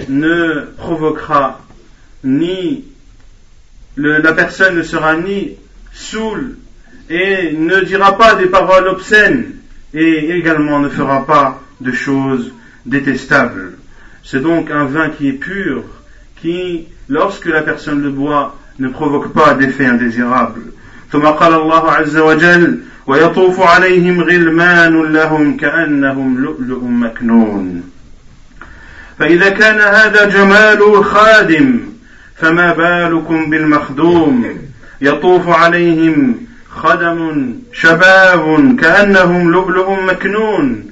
ne 0.08 0.66
provoquera 0.76 1.60
ni 2.24 2.84
la 3.96 4.32
personne 4.34 4.76
ne 4.76 4.82
sera 4.82 5.16
ni 5.16 5.56
saoule 5.92 6.56
et 7.08 7.52
ne 7.52 7.80
dira 7.80 8.18
pas 8.18 8.34
des 8.34 8.46
paroles 8.46 8.88
obscènes 8.88 9.54
et 9.94 10.30
également 10.36 10.80
ne 10.80 10.88
fera 10.88 11.24
pas 11.24 11.62
de 11.79 11.91
choses 11.91 12.51
détestables. 12.85 13.73
C'est 14.23 14.41
donc 14.41 14.71
un 14.71 14.85
vin 14.85 15.09
qui 15.09 15.29
est 15.29 15.33
pur, 15.33 15.83
qui, 16.41 16.87
lorsque 17.09 17.45
la 17.45 17.61
personne 17.61 18.01
le 18.01 18.09
boit, 18.09 18.55
ne 18.79 18.87
provoque 18.89 19.33
pas 19.33 19.53
d'effet 19.53 19.85
indésirable. 19.85 20.61
ثم 21.11 21.25
قال 21.25 21.53
الله 21.53 21.91
عز 21.91 22.17
وجل 22.17 22.79
ويطوف 23.07 23.59
عليهم 23.59 24.21
غلمان 24.21 25.13
لهم 25.13 25.57
كأنهم 25.57 26.37
لؤلؤ 26.37 26.83
مكنون 26.83 27.83
فإذا 29.19 29.49
كان 29.49 29.79
هذا 29.79 30.25
جمال 30.25 30.81
الخادم 30.81 31.79
فما 32.35 32.73
بالكم 32.73 33.49
بالمخدوم 33.49 34.45
يطوف 35.01 35.49
عليهم 35.49 36.35
خدم 36.69 37.53
شباب 37.73 38.75
كأنهم 38.79 39.51
لؤلؤ 39.51 40.01
مكنون 40.01 40.91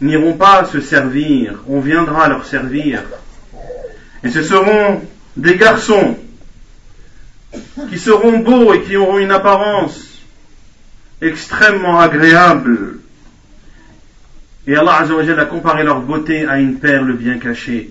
n'iront 0.00 0.34
pas 0.34 0.64
se 0.64 0.80
servir, 0.80 1.62
on 1.68 1.80
viendra 1.80 2.28
leur 2.28 2.44
servir. 2.44 3.02
Et 4.22 4.30
ce 4.30 4.42
seront 4.42 5.02
des 5.36 5.56
garçons 5.56 6.18
qui 7.90 7.98
seront 7.98 8.38
beaux 8.40 8.74
et 8.74 8.82
qui 8.82 8.96
auront 8.96 9.18
une 9.18 9.30
apparence 9.30 10.20
extrêmement 11.20 11.98
agréable. 11.98 12.98
Et 14.66 14.76
Allah 14.76 15.06
a 15.38 15.44
comparé 15.46 15.82
leur 15.82 16.00
beauté 16.00 16.46
à 16.46 16.58
une 16.58 16.78
perle 16.78 17.14
bien 17.14 17.38
cachée. 17.38 17.90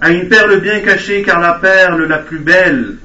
À 0.00 0.10
une 0.10 0.28
perle 0.28 0.60
bien 0.60 0.80
cachée 0.80 1.22
car 1.22 1.38
la 1.38 1.54
perle 1.54 2.04
la 2.06 2.18
plus 2.18 2.40
belle, 2.40 2.96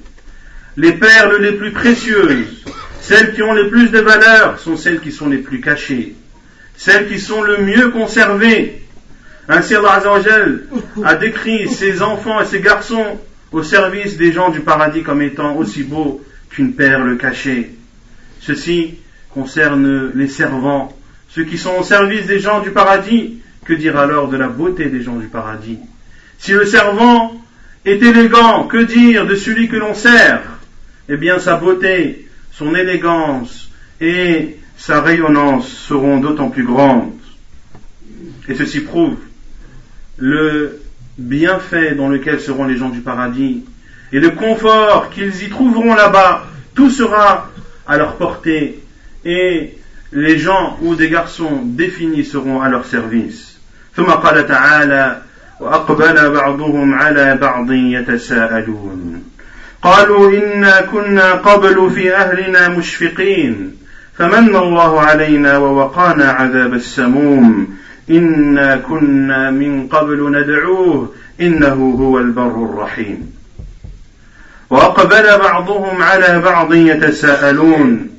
les 0.77 0.93
perles 0.93 1.39
les 1.39 1.51
plus 1.51 1.71
précieuses, 1.71 2.63
celles 3.01 3.33
qui 3.33 3.43
ont 3.43 3.53
le 3.53 3.69
plus 3.69 3.91
de 3.91 3.99
valeur 3.99 4.59
sont 4.59 4.77
celles 4.77 4.99
qui 4.99 5.11
sont 5.11 5.29
les 5.29 5.37
plus 5.37 5.61
cachées, 5.61 6.15
celles 6.77 7.09
qui 7.09 7.19
sont 7.19 7.41
le 7.41 7.57
mieux 7.57 7.89
conservées. 7.89 8.81
Ainsi 9.49 9.75
Allah 9.75 10.01
a 11.03 11.15
décrit 11.15 11.67
ses 11.67 12.01
enfants 12.01 12.39
et 12.39 12.45
ses 12.45 12.61
garçons 12.61 13.17
au 13.51 13.63
service 13.63 14.17
des 14.17 14.31
gens 14.31 14.49
du 14.49 14.59
paradis 14.59 15.03
comme 15.03 15.21
étant 15.21 15.55
aussi 15.55 15.83
beaux 15.83 16.21
qu'une 16.49 16.73
perle 16.73 17.17
cachée. 17.17 17.71
Ceci 18.39 18.95
concerne 19.33 20.11
les 20.15 20.27
servants, 20.27 20.95
ceux 21.29 21.43
qui 21.43 21.57
sont 21.57 21.75
au 21.79 21.83
service 21.83 22.27
des 22.27 22.39
gens 22.39 22.61
du 22.61 22.71
paradis. 22.71 23.39
Que 23.65 23.73
dire 23.73 23.97
alors 23.97 24.29
de 24.29 24.37
la 24.37 24.47
beauté 24.47 24.85
des 24.85 25.01
gens 25.01 25.17
du 25.17 25.27
paradis? 25.27 25.77
Si 26.37 26.53
le 26.53 26.65
servant 26.65 27.33
est 27.83 28.01
élégant, 28.01 28.63
que 28.63 28.77
dire 28.77 29.25
de 29.25 29.35
celui 29.35 29.67
que 29.67 29.75
l'on 29.75 29.93
sert? 29.93 30.41
Eh 31.09 31.17
bien 31.17 31.39
sa 31.39 31.57
beauté, 31.57 32.29
son 32.53 32.75
élégance 32.75 33.69
et 33.99 34.57
sa 34.76 35.00
rayonnance 35.00 35.68
seront 35.68 36.18
d'autant 36.18 36.48
plus 36.48 36.64
grandes. 36.64 37.12
Et 38.48 38.54
ceci 38.54 38.80
prouve 38.80 39.16
le 40.18 40.80
bienfait 41.18 41.94
dans 41.94 42.08
lequel 42.08 42.40
seront 42.40 42.66
les 42.66 42.76
gens 42.76 42.90
du 42.90 43.00
paradis 43.00 43.64
et 44.12 44.20
le 44.20 44.30
confort 44.30 45.10
qu'ils 45.10 45.42
y 45.42 45.48
trouveront 45.48 45.94
là-bas, 45.94 46.46
tout 46.74 46.90
sera 46.90 47.50
à 47.86 47.96
leur 47.96 48.16
portée 48.16 48.80
et 49.24 49.74
les 50.12 50.38
gens 50.38 50.78
ou 50.82 50.94
des 50.94 51.08
garçons 51.08 51.62
définis 51.64 52.24
seront 52.24 52.60
à 52.60 52.68
leur 52.68 52.86
service. 52.86 53.52
ثم 53.96 54.04
قال 54.04 54.48
تعالى 54.48 55.22
وأقبل 55.60 56.30
بعضهم 56.30 56.94
على 56.94 57.36
بعض 57.36 57.72
يتساءلون 57.72 59.24
قالوا 59.82 60.32
إنا 60.32 60.80
كنا 60.80 61.32
قبل 61.32 61.90
في 61.90 62.14
أهلنا 62.14 62.68
مشفقين 62.68 63.75
فمن 64.17 64.55
الله 64.55 65.01
علينا 65.01 65.57
ووقانا 65.57 66.31
عذاب 66.31 66.73
السموم. 66.73 67.77
إنا 68.09 68.75
كنا 68.75 69.51
من 69.51 69.87
قبل 69.87 70.31
ندعوه. 70.31 71.13
إنه 71.41 71.95
هو 71.99 72.19
البر 72.19 72.65
الرحيم. 72.65 73.31
وأقبل 74.69 75.37
بعضهم 75.37 76.01
على 76.01 76.39
بعض 76.39 76.73
يتساءلون. 76.73 78.09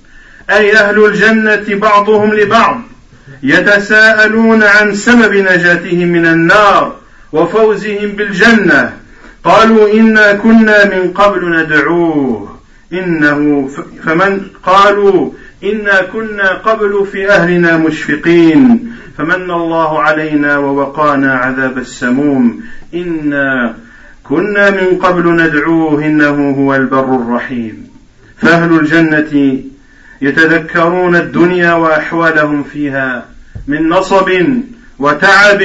أي 0.51 0.77
أهل 0.77 1.05
الجنة 1.05 1.65
بعضهم 1.69 2.35
لبعض؟ 2.35 2.81
يتساءلون 3.43 4.63
عن 4.63 4.95
سبب 4.95 5.35
نجاتهم 5.35 6.09
من 6.09 6.27
النار 6.27 6.95
وفوزهم 7.33 8.09
بالجنة. 8.09 8.93
قالوا 9.45 9.93
إنا 9.93 10.33
كنا 10.33 10.85
من 10.85 11.11
قبل 11.11 11.63
ندعوه. 11.63 12.59
إنه 12.93 13.69
فمن 14.05 14.41
قالوا 14.63 15.31
إنا 15.65 16.03
كنا 16.03 16.53
قبل 16.53 17.07
في 17.13 17.31
أهلنا 17.31 17.77
مشفقين. 17.77 18.93
فمن 19.19 19.51
الله 19.51 20.03
علينا 20.03 20.59
ووقانا 20.59 21.35
عذاب 21.35 21.79
السموم. 21.79 22.63
إنا 22.95 23.75
كنا 24.25 24.71
من 24.71 24.99
قبل 25.03 25.43
ندعوه 25.43 26.05
إنه 26.05 26.51
هو 26.51 26.75
البر 26.75 27.17
الرحيم. 27.17 27.89
فأهل 28.37 28.79
الجنة 28.81 29.59
يتذكرون 30.23 31.17
الدنيا 31.17 31.73
وأحوالهم 31.73 32.63
فيها 32.63 33.25
من 33.69 33.89
نصب 33.89 34.31
وتعب 34.99 35.63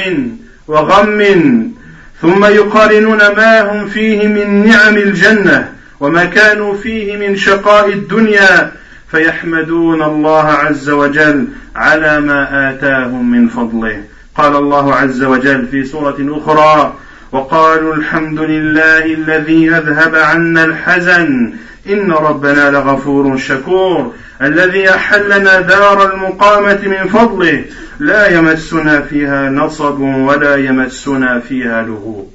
وغم. 0.67 1.73
ثم 2.21 2.45
يقارنون 2.45 3.17
ما 3.17 3.71
هم 3.71 3.87
فيه 3.87 4.27
من 4.27 4.67
نعم 4.67 4.97
الجنة 4.97 5.69
وما 5.99 6.25
كانوا 6.25 6.77
فيه 6.77 7.17
من 7.17 7.35
شقاء 7.35 7.89
الدنيا 7.89 8.71
فيحمدون 9.13 10.03
الله 10.03 10.43
عز 10.43 10.89
وجل 10.89 11.47
على 11.75 12.19
ما 12.21 12.69
آتاهم 12.69 13.31
من 13.31 13.47
فضله. 13.47 14.03
قال 14.35 14.55
الله 14.55 14.95
عز 14.95 15.23
وجل 15.23 15.67
في 15.67 15.83
سورة 15.83 16.17
أخرى 16.19 16.93
وقالوا 17.31 17.95
الحمد 17.95 18.39
لله 18.39 19.05
الذي 19.05 19.69
أذهب 19.69 20.15
عنا 20.15 20.65
الحزن 20.65 21.53
إن 21.89 22.11
ربنا 22.11 22.71
لغفور 22.71 23.37
شكور 23.37 24.13
الذي 24.41 24.89
أحلنا 24.89 25.61
دار 25.61 26.13
المقامة 26.13 26.79
من 26.85 27.09
فضله 27.09 27.65
لا 27.99 28.37
يمسنا 28.37 29.01
فيها 29.01 29.49
نصب 29.49 29.99
ولا 29.99 30.55
يمسنا 30.55 31.39
فيها 31.39 31.81
لغوب. 31.83 32.31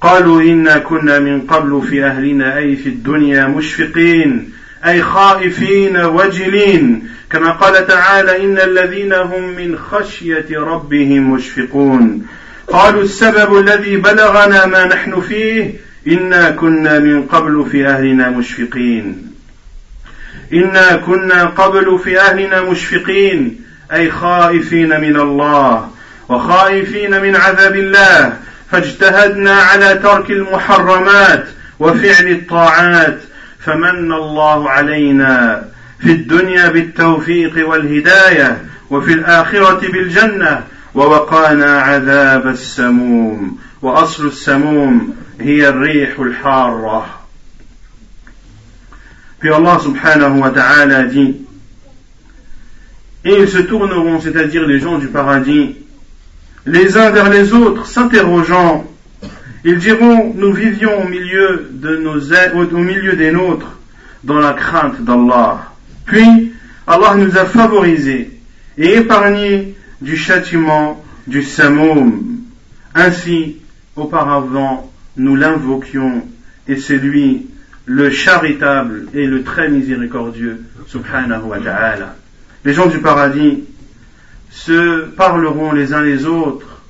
قالوا 0.00 0.42
إنا 0.42 0.78
كنا 0.78 1.18
من 1.18 1.40
قبل 1.40 1.82
في 1.90 2.04
أهلنا 2.04 2.56
أي 2.56 2.76
في 2.76 2.88
الدنيا 2.88 3.46
مشفقين 3.46 4.52
أي 4.86 5.02
خائفين 5.02 5.96
وجلين. 5.96 7.08
كما 7.30 7.50
قال 7.50 7.86
تعالى 7.86 8.44
إن 8.44 8.58
الذين 8.58 9.12
هم 9.12 9.56
من 9.56 9.78
خشية 9.78 10.46
ربهم 10.50 11.32
مشفقون. 11.32 12.26
قالوا 12.68 13.02
السبب 13.02 13.58
الذي 13.58 13.96
بلغنا 13.96 14.66
ما 14.66 14.86
نحن 14.86 15.20
فيه 15.20 15.70
إنا 16.08 16.50
كنا 16.50 16.98
من 16.98 17.22
قبل 17.22 17.66
في 17.70 17.86
أهلنا 17.86 18.30
مشفقين. 18.30 19.32
إنا 20.52 20.96
كنا 20.96 21.44
قبل 21.44 21.98
في 21.98 22.20
أهلنا 22.20 22.62
مشفقين 22.62 23.60
أي 23.92 24.10
خائفين 24.10 25.00
من 25.00 25.16
الله 25.16 25.90
وخائفين 26.28 27.22
من 27.22 27.36
عذاب 27.36 27.76
الله 27.76 28.36
فاجتهدنا 28.70 29.54
على 29.54 29.94
ترك 29.94 30.30
المحرمات 30.30 31.46
وفعل 31.78 32.28
الطاعات 32.28 33.18
فمن 33.58 34.12
الله 34.12 34.70
علينا 34.70 35.64
في 35.98 36.12
الدنيا 36.12 36.68
بالتوفيق 36.68 37.68
والهداية 37.68 38.64
وفي 38.90 39.12
الآخرة 39.12 39.80
بالجنة 39.92 40.64
ووقانا 40.94 41.80
عذاب 41.80 42.46
السموم. 42.46 43.58
وأصل 43.82 44.26
السموم 44.26 45.16
هي 45.40 45.68
الريح 45.68 46.18
Puis 49.38 49.50
Allah 49.50 49.78
subhanahu 49.78 50.40
wa 50.40 50.50
ta'ala 50.50 51.04
dit 51.04 51.36
Et 53.24 53.34
ils 53.40 53.48
se 53.48 53.58
tourneront, 53.58 54.20
c'est-à-dire 54.20 54.66
les 54.66 54.78
gens 54.78 54.98
du 54.98 55.08
paradis, 55.08 55.76
les 56.66 56.96
uns 56.98 57.10
vers 57.10 57.30
les 57.30 57.52
autres, 57.52 57.86
s'interrogeant. 57.86 58.84
Ils 59.64 59.78
diront, 59.78 60.34
nous 60.34 60.52
vivions 60.52 61.02
au 61.02 61.08
milieu, 61.08 61.68
des 63.16 63.30
nôtres, 63.30 63.78
dans 64.24 64.38
la 64.38 64.52
crainte 64.52 65.02
d'Allah. 65.02 65.72
Puis, 66.04 66.52
Allah 66.86 67.14
nous 67.16 67.36
a 67.36 67.44
favorisés 67.44 68.38
et 68.78 68.96
épargnés 68.96 69.74
du 70.00 70.16
châtiment 70.16 71.02
du 71.26 71.42
Samoum. 71.42 72.38
Ainsi, 72.94 73.56
auparavant, 73.94 74.90
nous 75.16 75.36
l'invoquions, 75.36 76.26
et 76.68 76.76
c'est 76.76 76.98
lui 76.98 77.46
le 77.86 78.10
charitable 78.10 79.06
et 79.14 79.26
le 79.26 79.42
très 79.42 79.68
miséricordieux, 79.68 80.62
subhanahu 80.88 81.44
wa 81.44 81.58
ta'ala. 81.60 82.16
Les 82.64 82.72
gens 82.72 82.86
du 82.86 82.98
paradis 82.98 83.64
se 84.56 85.04
parleront 85.04 85.72
les 85.72 85.92
uns 85.92 86.02
les 86.02 86.24
autres 86.24 86.80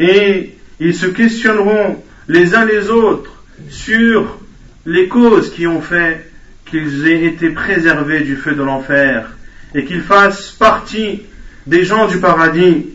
et 0.00 0.56
ils 0.80 0.94
se 0.94 1.06
questionneront 1.06 2.02
les 2.26 2.56
uns 2.56 2.64
les 2.64 2.90
autres 2.90 3.44
sur 3.70 4.36
les 4.84 5.06
causes 5.06 5.52
qui 5.52 5.68
ont 5.68 5.80
fait 5.80 6.28
qu'ils 6.66 7.06
aient 7.06 7.24
été 7.24 7.50
préservés 7.50 8.22
du 8.22 8.34
feu 8.34 8.54
de 8.54 8.62
l'enfer 8.64 9.30
et 9.76 9.84
qu'ils 9.84 10.02
fassent 10.02 10.50
partie 10.50 11.22
des 11.68 11.84
gens 11.84 12.08
du 12.08 12.18
paradis. 12.18 12.86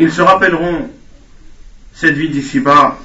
Ils 0.00 0.10
se 0.10 0.20
rappelleront 0.20 0.90
cette 1.94 2.16
vie 2.16 2.28
d'ici-bas 2.28 2.98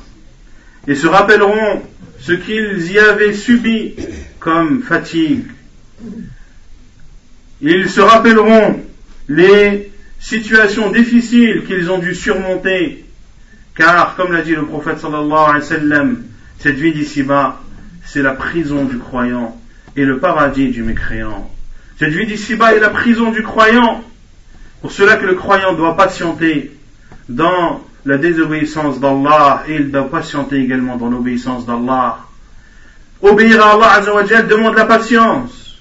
et 0.87 0.95
se 0.95 1.05
rappelleront 1.05 1.83
ce 2.19 2.31
qu'ils 2.31 2.91
y 2.91 2.97
avaient 2.97 3.33
subi 3.33 3.93
comme 4.39 4.81
fatigue. 4.81 5.45
Ils 7.61 7.89
se 7.91 8.01
rappelleront 8.01 8.83
les 9.31 9.91
situations 10.19 10.91
difficiles 10.91 11.63
qu'ils 11.65 11.89
ont 11.89 11.99
dû 11.99 12.13
surmonter, 12.13 13.05
car, 13.75 14.15
comme 14.15 14.33
l'a 14.33 14.41
dit 14.41 14.55
le 14.55 14.65
prophète 14.65 14.99
sallallahu 14.99 15.49
alayhi 15.49 15.59
wa 15.59 15.61
sallam, 15.61 16.23
cette 16.59 16.75
vie 16.75 16.93
d'ici-bas, 16.93 17.61
c'est 18.05 18.21
la 18.21 18.33
prison 18.33 18.83
du 18.83 18.97
croyant 18.97 19.57
et 19.95 20.03
le 20.03 20.19
paradis 20.19 20.69
du 20.69 20.83
mécréant. 20.83 21.49
Cette 21.97 22.13
vie 22.13 22.25
d'ici-bas 22.25 22.75
est 22.75 22.79
la 22.79 22.89
prison 22.89 23.31
du 23.31 23.41
croyant, 23.41 24.03
pour 24.81 24.91
cela 24.91 25.15
que 25.15 25.25
le 25.25 25.35
croyant 25.35 25.73
doit 25.73 25.95
patienter 25.95 26.71
dans 27.29 27.81
la 28.05 28.17
désobéissance 28.17 28.99
d'Allah 28.99 29.63
et 29.67 29.75
il 29.75 29.91
doit 29.91 30.09
patienter 30.09 30.57
également 30.57 30.97
dans 30.97 31.09
l'obéissance 31.09 31.65
d'Allah. 31.65 32.17
Obéir 33.21 33.63
à 33.63 33.73
Allah 33.73 33.91
Azzawajal 33.93 34.47
demande 34.47 34.75
la 34.75 34.85
patience. 34.85 35.79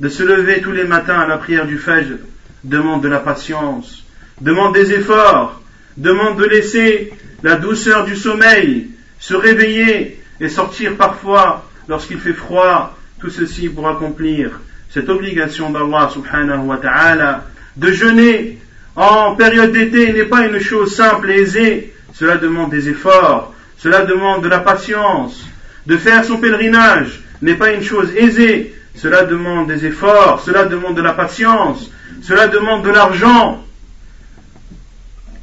De 0.00 0.08
se 0.08 0.24
lever 0.24 0.60
tous 0.60 0.72
les 0.72 0.82
matins 0.82 1.20
à 1.20 1.26
la 1.26 1.38
prière 1.38 1.66
du 1.66 1.78
Fajr 1.78 2.16
demande 2.64 3.02
de 3.02 3.08
la 3.08 3.20
patience, 3.20 4.04
demande 4.40 4.74
des 4.74 4.92
efforts, 4.92 5.60
demande 5.96 6.38
de 6.38 6.44
laisser 6.44 7.12
la 7.42 7.56
douceur 7.56 8.04
du 8.04 8.16
sommeil, 8.16 8.88
se 9.18 9.34
réveiller 9.34 10.20
et 10.40 10.48
sortir 10.48 10.96
parfois 10.96 11.68
lorsqu'il 11.88 12.18
fait 12.18 12.32
froid, 12.32 12.96
tout 13.20 13.30
ceci 13.30 13.68
pour 13.68 13.88
accomplir 13.88 14.60
cette 14.90 15.08
obligation 15.08 15.70
d'Allah 15.70 16.08
subhanahu 16.12 16.66
wa 16.66 16.76
ta'ala. 16.78 17.44
De 17.76 17.90
jeûner 17.90 18.58
en 18.96 19.34
période 19.34 19.72
d'été 19.72 20.12
n'est 20.12 20.24
pas 20.24 20.46
une 20.46 20.60
chose 20.60 20.94
simple 20.94 21.30
et 21.30 21.40
aisée. 21.40 21.92
Cela 22.12 22.36
demande 22.36 22.70
des 22.70 22.88
efforts, 22.88 23.52
cela 23.76 24.04
demande 24.04 24.42
de 24.42 24.48
la 24.48 24.60
patience. 24.60 25.44
De 25.86 25.96
faire 25.96 26.24
son 26.24 26.38
pèlerinage 26.38 27.22
n'est 27.42 27.56
pas 27.56 27.72
une 27.72 27.82
chose 27.82 28.14
aisée. 28.16 28.74
Cela 28.94 29.24
demande 29.24 29.66
des 29.66 29.84
efforts, 29.84 30.40
cela 30.46 30.64
demande 30.64 30.96
de 30.96 31.02
la 31.02 31.12
patience, 31.12 31.90
cela 32.24 32.48
demande 32.48 32.84
de 32.84 32.90
l'argent. 32.90 33.62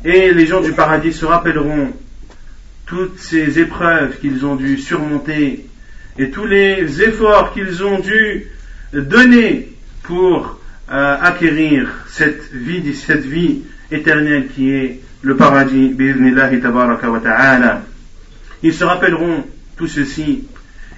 Et 0.04 0.34
les 0.34 0.48
gens 0.48 0.62
du 0.62 0.74
paradis 0.74 1.14
se 1.14 1.26
rappelleront 1.26 1.94
toutes 2.88 3.20
ces 3.20 3.60
épreuves 3.60 4.20
qu'ils 4.20 4.46
ont 4.46 4.56
dû 4.56 4.78
surmonter 4.80 5.68
et 6.18 6.32
tous 6.32 6.46
les 6.46 7.02
efforts 7.04 7.54
qu'ils 7.54 7.84
ont 7.84 8.00
dû 8.00 8.48
donner 8.94 9.72
pour 10.04 10.60
euh, 10.92 11.18
acquérir 11.22 11.88
cette 12.10 12.52
vie, 12.52 12.94
cette 12.96 13.26
vie 13.26 13.62
éternelle 13.92 14.48
qui 14.48 14.72
est 14.72 15.00
le 15.22 15.38
paradis, 15.38 15.96
Ils 18.64 18.74
se 18.74 18.84
rappelleront 18.84 19.46
tout 19.78 19.88
ceci 19.88 20.46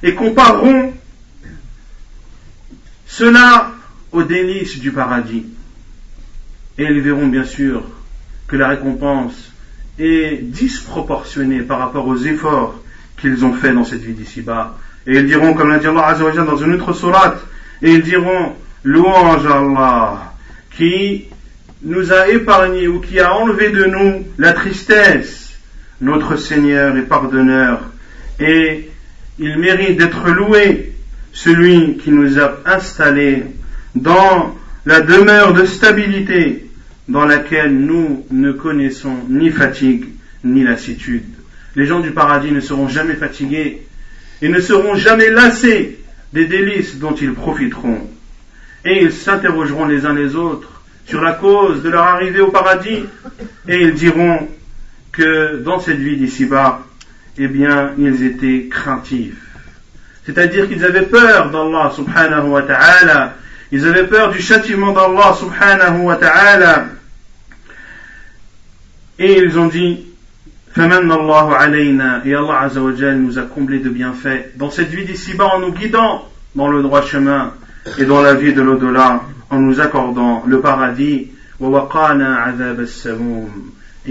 et 0.02 0.16
compareront 0.16 0.94
cela 3.06 3.74
aux 4.14 4.24
délices 4.24 4.80
du 4.80 4.92
paradis. 4.92 5.46
Et 6.78 6.84
ils 6.84 7.02
verront 7.02 7.28
bien 7.28 7.44
sûr 7.44 7.84
que 8.48 8.56
la 8.56 8.70
récompense 8.70 9.52
est 10.00 10.40
disproportionnée 10.42 11.62
par 11.62 11.80
rapport 11.80 12.08
aux 12.08 12.18
efforts 12.18 12.80
qu'ils 13.18 13.46
ont 13.46 13.54
faits 13.54 13.76
dans 13.76 13.86
cette 13.86 14.02
vie 14.02 14.14
d'ici-bas. 14.14 14.78
Et 15.06 15.18
ils 15.18 15.26
diront, 15.26 15.54
comme 15.54 15.70
l'a 15.70 15.80
dit 15.80 15.88
Allah 15.88 16.18
dans 16.46 16.58
une 16.58 16.74
autre 16.74 16.94
sourate, 16.94 17.46
et 17.82 17.92
ils 17.92 18.02
diront, 18.02 18.54
louange 18.84 19.46
à 19.46 19.60
Allah, 19.60 20.34
qui 20.72 21.26
nous 21.84 22.12
a 22.12 22.30
épargné 22.30 22.88
ou 22.88 23.00
qui 23.02 23.20
a 23.20 23.34
enlevé 23.34 23.70
de 23.70 23.86
nous 23.86 24.26
la 24.38 24.54
tristesse, 24.54 25.60
notre 26.02 26.38
Seigneur 26.38 26.96
et 26.98 27.02
pardonneur, 27.02 27.82
et 28.40 28.90
il 29.40 29.58
mérite 29.58 29.98
d'être 29.98 30.30
loué, 30.30 30.94
celui 31.32 31.98
qui 31.98 32.12
nous 32.12 32.40
a 32.40 32.60
installés 32.66 33.46
dans 33.96 34.56
la 34.86 35.02
demeure 35.02 35.54
de 35.54 35.66
stabilité 35.66 36.66
dans 37.08 37.26
laquelle 37.26 37.76
nous 37.76 38.26
ne 38.32 38.52
connaissons 38.52 39.16
ni 39.30 39.50
fatigue 39.50 40.06
ni 40.44 40.64
lassitude. 40.64 41.24
Les 41.76 41.86
gens 41.86 42.00
du 42.00 42.12
paradis 42.12 42.52
ne 42.52 42.60
seront 42.60 42.88
jamais 42.88 43.16
fatigués 43.16 43.82
et 44.42 44.50
ne 44.50 44.60
seront 44.60 44.96
jamais 44.96 45.30
lassés 45.30 46.00
des 46.34 46.46
délices 46.46 46.98
dont 46.98 47.16
ils 47.16 47.34
profiteront. 47.34 48.10
Et 48.86 49.02
ils 49.04 49.14
s'interrogeront 49.14 49.86
les 49.86 50.06
uns 50.06 50.14
les 50.14 50.36
autres 50.36 50.84
sur 51.06 51.22
la 51.22 51.34
cause 51.34 51.82
de 51.82 51.90
leur 51.90 52.04
arrivée 52.04 52.42
au 52.42 52.52
paradis 52.52 53.04
et 53.68 53.82
ils 53.82 53.94
diront 53.94 54.48
que 55.12 55.58
dans 55.58 55.80
cette 55.80 56.00
vie 56.00 56.18
d'ici-bas, 56.18 56.86
eh 57.38 57.48
bien, 57.48 57.94
ils 57.98 58.24
étaient 58.24 58.68
craintifs. 58.70 59.42
C'est-à-dire 60.26 60.68
qu'ils 60.68 60.84
avaient 60.84 61.06
peur 61.06 61.52
d'Allah 61.52 61.92
subhanahu 61.96 62.50
wa 62.50 62.62
ta'ala 62.64 63.36
ils 63.74 63.86
avaient 63.88 64.06
peur 64.06 64.30
du 64.30 64.40
châtiment 64.40 64.94
d'Allah 64.94 65.34
subhanahu 65.34 66.04
wa 66.04 66.16
ta'ala. 66.16 66.86
Et 69.18 69.40
ils 69.40 69.58
ont 69.58 69.66
dit, 69.66 70.06
et 70.78 70.80
Allah 70.80 72.60
azawajal 72.62 73.18
nous 73.18 73.40
a 73.40 73.42
comblé 73.42 73.80
de 73.80 73.90
bienfaits 73.90 74.56
dans 74.58 74.70
cette 74.70 74.90
vie 74.90 75.06
d'ici-bas 75.06 75.56
en 75.56 75.60
nous 75.60 75.72
guidant 75.72 76.30
dans 76.54 76.68
le 76.68 76.84
droit 76.84 77.02
chemin 77.02 77.56
et 77.98 78.06
dans 78.06 78.22
la 78.22 78.36
vie 78.36 78.54
de 78.54 78.62
l'au-delà 78.62 79.24
en 79.50 79.60
nous 79.60 79.82
accordant 79.82 80.44
le 80.46 80.62
paradis. 80.62 81.32
Il 81.60 81.66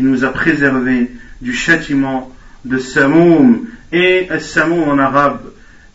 nous 0.04 0.24
a 0.24 0.32
préservé 0.32 1.08
du 1.40 1.52
châtiment 1.52 2.32
de 2.64 2.78
Samoum. 2.78 3.68
Et 3.92 4.26
Samoum 4.40 4.88
en 4.88 4.98
arabe 4.98 5.42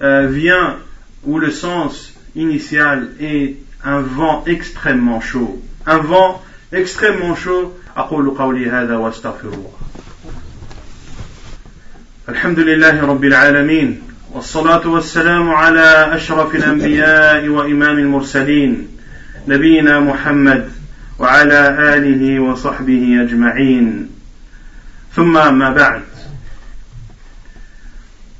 euh, 0.01 0.27
vient 0.27 0.77
où 1.25 1.37
le 1.37 1.51
sens 1.51 2.13
initial 2.37 3.09
est 3.19 3.55
un 3.83 4.01
vent 4.01 4.43
extrêmement 4.45 5.19
chaud. 5.19 5.61
Un 5.85 5.97
vent 5.97 6.41
extrêmement 6.71 7.35
chaud. 7.35 7.73
أقول 7.97 8.29
قولي 8.29 8.69
هذا 8.69 8.95
واستغفر 8.95 9.47
الله. 9.47 9.73
الحمد 12.29 12.59
لله 12.59 13.05
رب 13.05 13.23
العالمين 13.23 14.01
والصلاة 14.33 14.87
والسلام 14.87 15.49
على 15.49 16.15
أشرف 16.15 16.55
الأنبياء 16.55 17.47
وإمام 17.47 17.99
المرسلين 17.99 18.87
نبينا 19.47 19.99
محمد 19.99 20.69
وعلى 21.19 21.59
آله 21.95 22.39
وصحبه 22.39 23.21
أجمعين 23.21 24.09
ثم 25.15 25.33
ما 25.57 25.69
بعد 25.69 26.01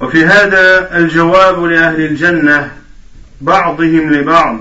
وفي 0.02 0.26
هذا 0.26 0.98
الجواب 0.98 1.64
لأهل 1.64 2.02
الجنة 2.02 2.72
بعضهم 3.42 4.14
لبعض. 4.14 4.60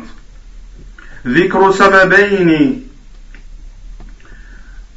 ذكر 1.26 1.70
سببين 1.70 2.82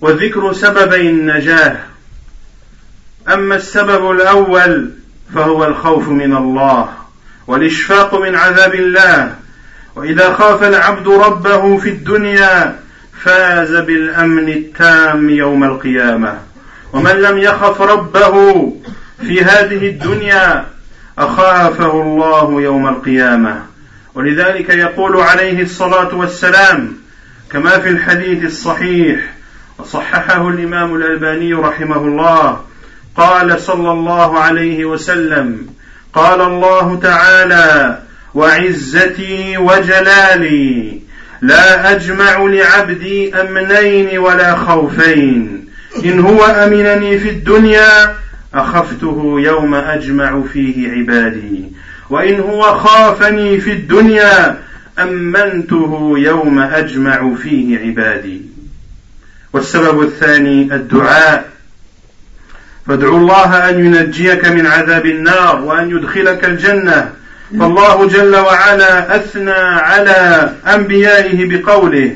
وذكر 0.01 0.53
سببي 0.53 1.09
النجاة. 1.09 1.77
أما 3.33 3.55
السبب 3.55 4.11
الأول 4.11 4.91
فهو 5.35 5.65
الخوف 5.65 6.09
من 6.09 6.35
الله 6.35 6.89
والإشفاق 7.47 8.15
من 8.15 8.35
عذاب 8.35 8.73
الله. 8.73 9.35
وإذا 9.95 10.33
خاف 10.33 10.63
العبد 10.63 11.07
ربه 11.07 11.77
في 11.77 11.89
الدنيا 11.89 12.79
فاز 13.23 13.75
بالأمن 13.75 14.49
التام 14.49 15.29
يوم 15.29 15.63
القيامة. 15.63 16.37
ومن 16.93 17.11
لم 17.11 17.37
يخف 17.37 17.81
ربه 17.81 18.73
في 19.21 19.43
هذه 19.43 19.89
الدنيا 19.89 20.65
أخافه 21.17 22.01
الله 22.01 22.61
يوم 22.61 22.87
القيامة. 22.87 23.68
ولذلك 24.15 24.69
يقول 24.69 25.17
عليه 25.17 25.61
الصلاة 25.63 26.15
والسلام 26.15 26.97
كما 27.51 27.79
في 27.79 27.89
الحديث 27.89 28.43
الصحيح 28.43 29.19
وصححه 29.77 30.49
الإمام 30.49 30.95
الألباني 30.95 31.53
رحمه 31.53 31.97
الله 31.97 32.61
قال 33.15 33.61
صلى 33.61 33.91
الله 33.91 34.39
عليه 34.39 34.85
وسلم 34.85 35.67
قال 36.13 36.41
الله 36.41 36.99
تعالى 36.99 37.99
وعزتي 38.33 39.57
وجلالي 39.57 40.99
لا 41.41 41.91
أجمع 41.91 42.37
لعبدي 42.39 43.35
أمنين 43.41 44.19
ولا 44.19 44.55
خوفين 44.55 45.65
إن 46.05 46.19
هو 46.19 46.45
أمنني 46.45 47.19
في 47.19 47.29
الدنيا 47.29 48.15
أخفته 48.53 49.35
يوم 49.39 49.75
أجمع 49.75 50.41
فيه 50.53 50.91
عبادي 50.91 51.71
وإن 52.09 52.39
هو 52.39 52.61
خافني 52.61 53.59
في 53.59 53.71
الدنيا 53.71 54.57
أمنته 54.99 56.13
يوم 56.17 56.59
أجمع 56.59 57.35
فيه 57.43 57.79
عبادي. 57.79 58.41
والسبب 59.53 60.01
الثاني 60.01 60.61
الدعاء. 60.61 61.49
فادعوا 62.87 63.17
الله 63.17 63.69
أن 63.69 63.85
ينجيك 63.85 64.47
من 64.47 64.67
عذاب 64.67 65.05
النار 65.05 65.61
وأن 65.61 65.89
يدخلك 65.89 66.45
الجنة. 66.45 67.11
فالله 67.59 68.07
جل 68.07 68.35
وعلا 68.35 69.15
أثنى 69.15 69.51
على 69.51 70.53
أنبيائه 70.67 71.45
بقوله 71.45 72.15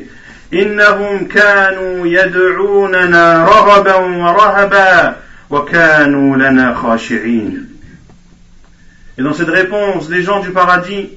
إنهم 0.53 1.27
كانوا 1.27 2.07
يدعوننا 2.07 3.45
رغبا 3.45 3.95
ورهبا 3.95 5.15
وكانوا 5.49 6.37
لنا 6.37 6.73
خاشعين. 6.73 7.72
Et 9.17 9.21
dans 9.21 9.33
cette 9.33 9.49
réponse 9.49 10.09
des 10.09 10.23
gens 10.23 10.39
du 10.39 10.51
paradis 10.51 11.09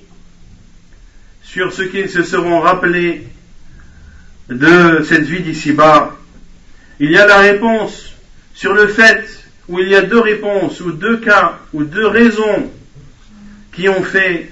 sur 1.43 1.73
ce 1.73 1.83
qu'ils 1.83 2.11
se 2.11 2.23
seront 2.23 2.61
rappelés 2.61 3.27
de 4.49 5.03
cette 5.03 5.25
vie 5.25 5.41
d'ici-bas, 5.41 6.15
il 7.01 7.11
y 7.11 7.19
a 7.19 7.27
la 7.27 7.39
réponse 7.39 8.15
sur 8.55 8.75
le 8.75 8.87
fait 8.87 9.25
où 9.69 9.81
il 9.81 9.89
y 9.89 9.97
a 9.97 10.03
deux 10.03 10.21
réponses 10.21 10.81
ou 10.81 10.93
deux 10.93 11.19
cas 11.19 11.59
ou 11.73 11.85
deux 11.85 12.07
raisons 12.07 12.71
qui 13.73 13.89
ont 13.89 14.03
fait 14.03 14.51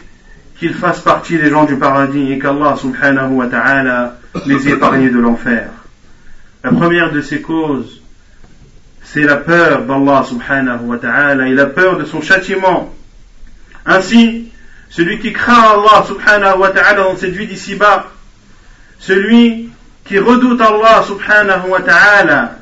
qu'ils 0.59 0.75
fassent 0.75 1.01
partie 1.01 1.39
des 1.39 1.51
gens 1.51 1.65
du 1.65 1.77
paradis 1.77 2.33
et 2.33 2.39
qu'Allah 2.39 2.77
subhanahu 2.77 3.33
wa 3.33 3.47
ta'ala 3.47 4.19
les 4.47 4.69
épargne 4.69 5.11
de 5.11 5.19
l'enfer. 5.19 5.71
La 6.63 6.71
première 6.71 7.13
de 7.13 7.21
ces 7.21 7.41
causes, 7.41 8.01
c'est 9.03 9.23
la 9.23 9.37
peur 9.37 9.85
d'Allah 9.85 10.25
subhanahu 10.27 10.85
wa 10.85 10.99
ta'ala 10.99 11.49
et 11.49 11.55
la 11.55 11.67
peur 11.67 11.99
de 11.99 12.05
son 12.05 12.23
châtiment. 12.23 12.94
Ainsi, 13.87 14.51
celui 14.89 15.19
qui 15.19 15.33
craint 15.33 15.75
Allah 15.75 16.05
subhanahu 16.07 16.59
wa 16.59 16.71
ta'ala 16.71 17.03
dans 17.03 17.17
cette 17.17 17.35
vie 17.35 17.47
d'ici-bas, 17.47 18.11
celui 18.99 19.71
qui 20.05 20.19
redoute 20.19 20.61
Allah 20.61 21.03
subhanahu 21.07 21.69
wa 21.69 21.81
ta'ala 21.81 22.59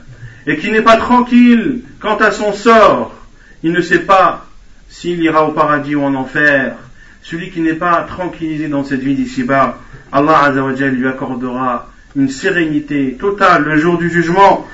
et 0.46 0.56
qui 0.56 0.70
n'est 0.70 0.82
pas 0.82 0.96
tranquille 0.96 1.82
quant 2.00 2.16
à 2.16 2.30
son 2.30 2.52
sort, 2.52 3.14
il 3.62 3.72
ne 3.72 3.80
sait 3.80 4.00
pas 4.00 4.46
s'il 4.88 5.22
ira 5.22 5.44
au 5.44 5.52
paradis 5.52 5.94
ou 5.94 6.02
en 6.02 6.14
enfer. 6.14 6.76
Celui 7.22 7.50
qui 7.50 7.60
n'est 7.60 7.74
pas 7.74 8.02
tranquillisé 8.02 8.68
dans 8.68 8.82
cette 8.82 9.00
vie 9.00 9.14
d'ici-bas, 9.14 9.78
Allah 10.10 10.44
Azzawajal 10.44 10.94
lui 10.94 11.06
accordera 11.06 11.88
une 12.16 12.28
sérénité 12.28 13.16
totale 13.18 13.64
le 13.64 13.78
jour 13.78 13.96
du 13.98 14.10
jugement. 14.10 14.66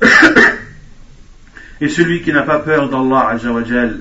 Et 1.82 1.88
celui 1.88 2.22
qui 2.22 2.32
n'a 2.32 2.42
pas 2.42 2.58
peur 2.58 2.88
d'Allah 2.88 3.28
Azzawajal, 3.30 4.00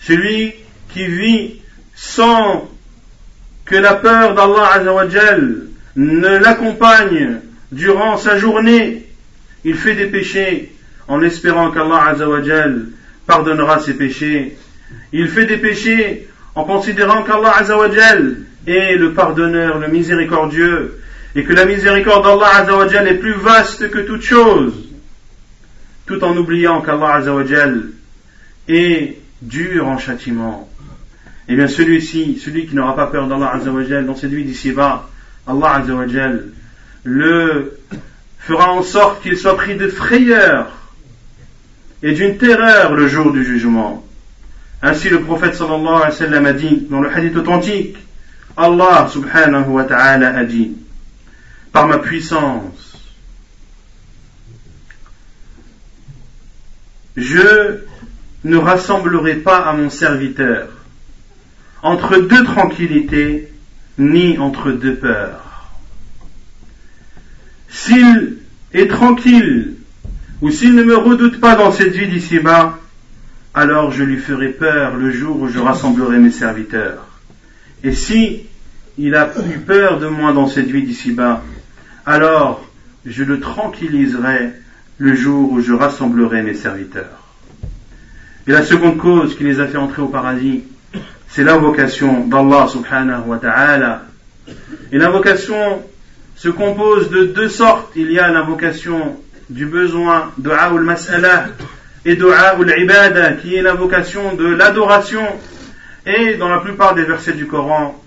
celui 0.00 0.54
qui 0.92 1.06
vit 1.06 1.60
sans 1.94 2.68
que 3.64 3.76
la 3.76 3.94
peur 3.94 4.34
d'Allah 4.34 4.72
Azzawajal 4.74 5.66
ne 5.96 6.38
l'accompagne 6.38 7.40
durant 7.72 8.16
sa 8.16 8.38
journée, 8.38 9.06
il 9.64 9.76
fait 9.76 9.94
des 9.94 10.06
péchés 10.06 10.72
en 11.06 11.22
espérant 11.22 11.70
qu'Allah 11.70 12.08
Azzawajal 12.10 12.86
pardonnera 13.26 13.80
ses 13.80 13.94
péchés. 13.94 14.56
Il 15.12 15.28
fait 15.28 15.46
des 15.46 15.58
péchés 15.58 16.28
en 16.54 16.64
considérant 16.64 17.22
qu'Allah 17.22 17.56
Azzawajal 17.58 18.36
est 18.66 18.96
le 18.96 19.12
pardonneur, 19.12 19.78
le 19.78 19.88
miséricordieux, 19.88 21.00
et 21.34 21.44
que 21.44 21.52
la 21.52 21.64
miséricorde 21.64 22.24
d'Allah 22.24 22.62
Azzawajal 22.62 23.08
est 23.08 23.14
plus 23.14 23.34
vaste 23.34 23.90
que 23.90 23.98
toute 23.98 24.22
chose, 24.22 24.72
tout 26.06 26.22
en 26.24 26.36
oubliant 26.36 26.80
qu'Allah 26.80 27.16
Azzawajal 27.16 27.88
est 28.68 29.16
dur 29.42 29.86
en 29.86 29.98
châtiment. 29.98 30.69
Eh 31.52 31.56
bien 31.56 31.66
celui-ci, 31.66 32.38
celui 32.38 32.68
qui 32.68 32.76
n'aura 32.76 32.94
pas 32.94 33.08
peur 33.08 33.26
d'Allah 33.26 33.54
Azzawajal 33.56 34.06
dans 34.06 34.12
vie 34.12 34.44
d'ici-bas, 34.44 35.10
Allah 35.48 35.74
Azzawajal 35.78 36.44
le 37.02 37.76
fera 38.38 38.72
en 38.72 38.84
sorte 38.84 39.20
qu'il 39.20 39.36
soit 39.36 39.56
pris 39.56 39.74
de 39.74 39.88
frayeur 39.88 40.70
et 42.04 42.12
d'une 42.12 42.38
terreur 42.38 42.94
le 42.94 43.08
jour 43.08 43.32
du 43.32 43.44
jugement. 43.44 44.06
Ainsi 44.80 45.08
le 45.08 45.22
prophète 45.22 45.56
sallallahu 45.56 45.88
alayhi 45.88 46.04
wa 46.04 46.10
sallam 46.12 46.46
a 46.46 46.52
dit 46.52 46.86
dans 46.88 47.00
le 47.00 47.10
hadith 47.10 47.36
authentique, 47.36 47.96
Allah 48.56 49.08
subhanahu 49.10 49.70
wa 49.70 49.82
ta'ala 49.82 50.28
a 50.36 50.44
dit, 50.44 50.76
par 51.72 51.88
ma 51.88 51.98
puissance, 51.98 52.96
je 57.16 57.80
ne 58.44 58.56
rassemblerai 58.56 59.34
pas 59.34 59.58
à 59.58 59.72
mon 59.72 59.90
serviteur 59.90 60.68
entre 61.82 62.18
deux 62.18 62.44
tranquillités 62.44 63.48
ni 63.98 64.38
entre 64.38 64.72
deux 64.72 64.96
peurs. 64.96 65.70
S'il 67.68 68.38
est 68.72 68.88
tranquille 68.88 69.74
ou 70.40 70.50
s'il 70.50 70.74
ne 70.74 70.82
me 70.82 70.96
redoute 70.96 71.40
pas 71.40 71.54
dans 71.54 71.72
cette 71.72 71.92
vie 71.92 72.08
d'ici-bas, 72.08 72.78
alors 73.54 73.90
je 73.92 74.04
lui 74.04 74.16
ferai 74.16 74.48
peur 74.48 74.96
le 74.96 75.10
jour 75.10 75.40
où 75.40 75.48
je 75.48 75.58
rassemblerai 75.58 76.18
mes 76.18 76.30
serviteurs. 76.30 77.06
Et 77.82 77.92
si 77.92 78.42
il 78.98 79.14
a 79.14 79.30
eu 79.52 79.58
peur 79.58 79.98
de 79.98 80.06
moi 80.06 80.32
dans 80.32 80.46
cette 80.46 80.70
vie 80.70 80.82
d'ici-bas, 80.82 81.42
alors 82.06 82.64
je 83.04 83.24
le 83.24 83.40
tranquilliserai 83.40 84.52
le 84.98 85.14
jour 85.14 85.52
où 85.52 85.60
je 85.60 85.72
rassemblerai 85.72 86.42
mes 86.42 86.54
serviteurs. 86.54 87.24
Et 88.46 88.52
la 88.52 88.62
seconde 88.62 88.98
cause 88.98 89.36
qui 89.36 89.44
les 89.44 89.60
a 89.60 89.66
fait 89.66 89.78
entrer 89.78 90.02
au 90.02 90.08
paradis, 90.08 90.64
c'est 91.30 91.44
l'invocation 91.44 92.26
d'Allah 92.26 92.66
subhanahu 92.68 93.22
wa 93.26 93.38
ta'ala. 93.38 94.02
Et 94.92 94.98
l'invocation 94.98 95.82
se 96.34 96.48
compose 96.48 97.10
de 97.10 97.24
deux 97.24 97.48
sortes. 97.48 97.92
Il 97.94 98.10
y 98.10 98.18
a 98.18 98.28
l'invocation 98.28 99.16
du 99.48 99.66
besoin, 99.66 100.32
de 100.38 100.50
al-mas'ala, 100.50 101.46
et 102.04 102.16
dua 102.16 102.56
ou 102.58 102.64
l'ibada, 102.64 103.32
qui 103.32 103.54
est 103.54 103.62
l'invocation 103.62 104.34
de 104.34 104.46
l'adoration. 104.46 105.24
Et 106.06 106.34
dans 106.34 106.48
la 106.48 106.58
plupart 106.58 106.94
des 106.94 107.04
versets 107.04 107.34
du 107.34 107.46
Coran, 107.46 108.02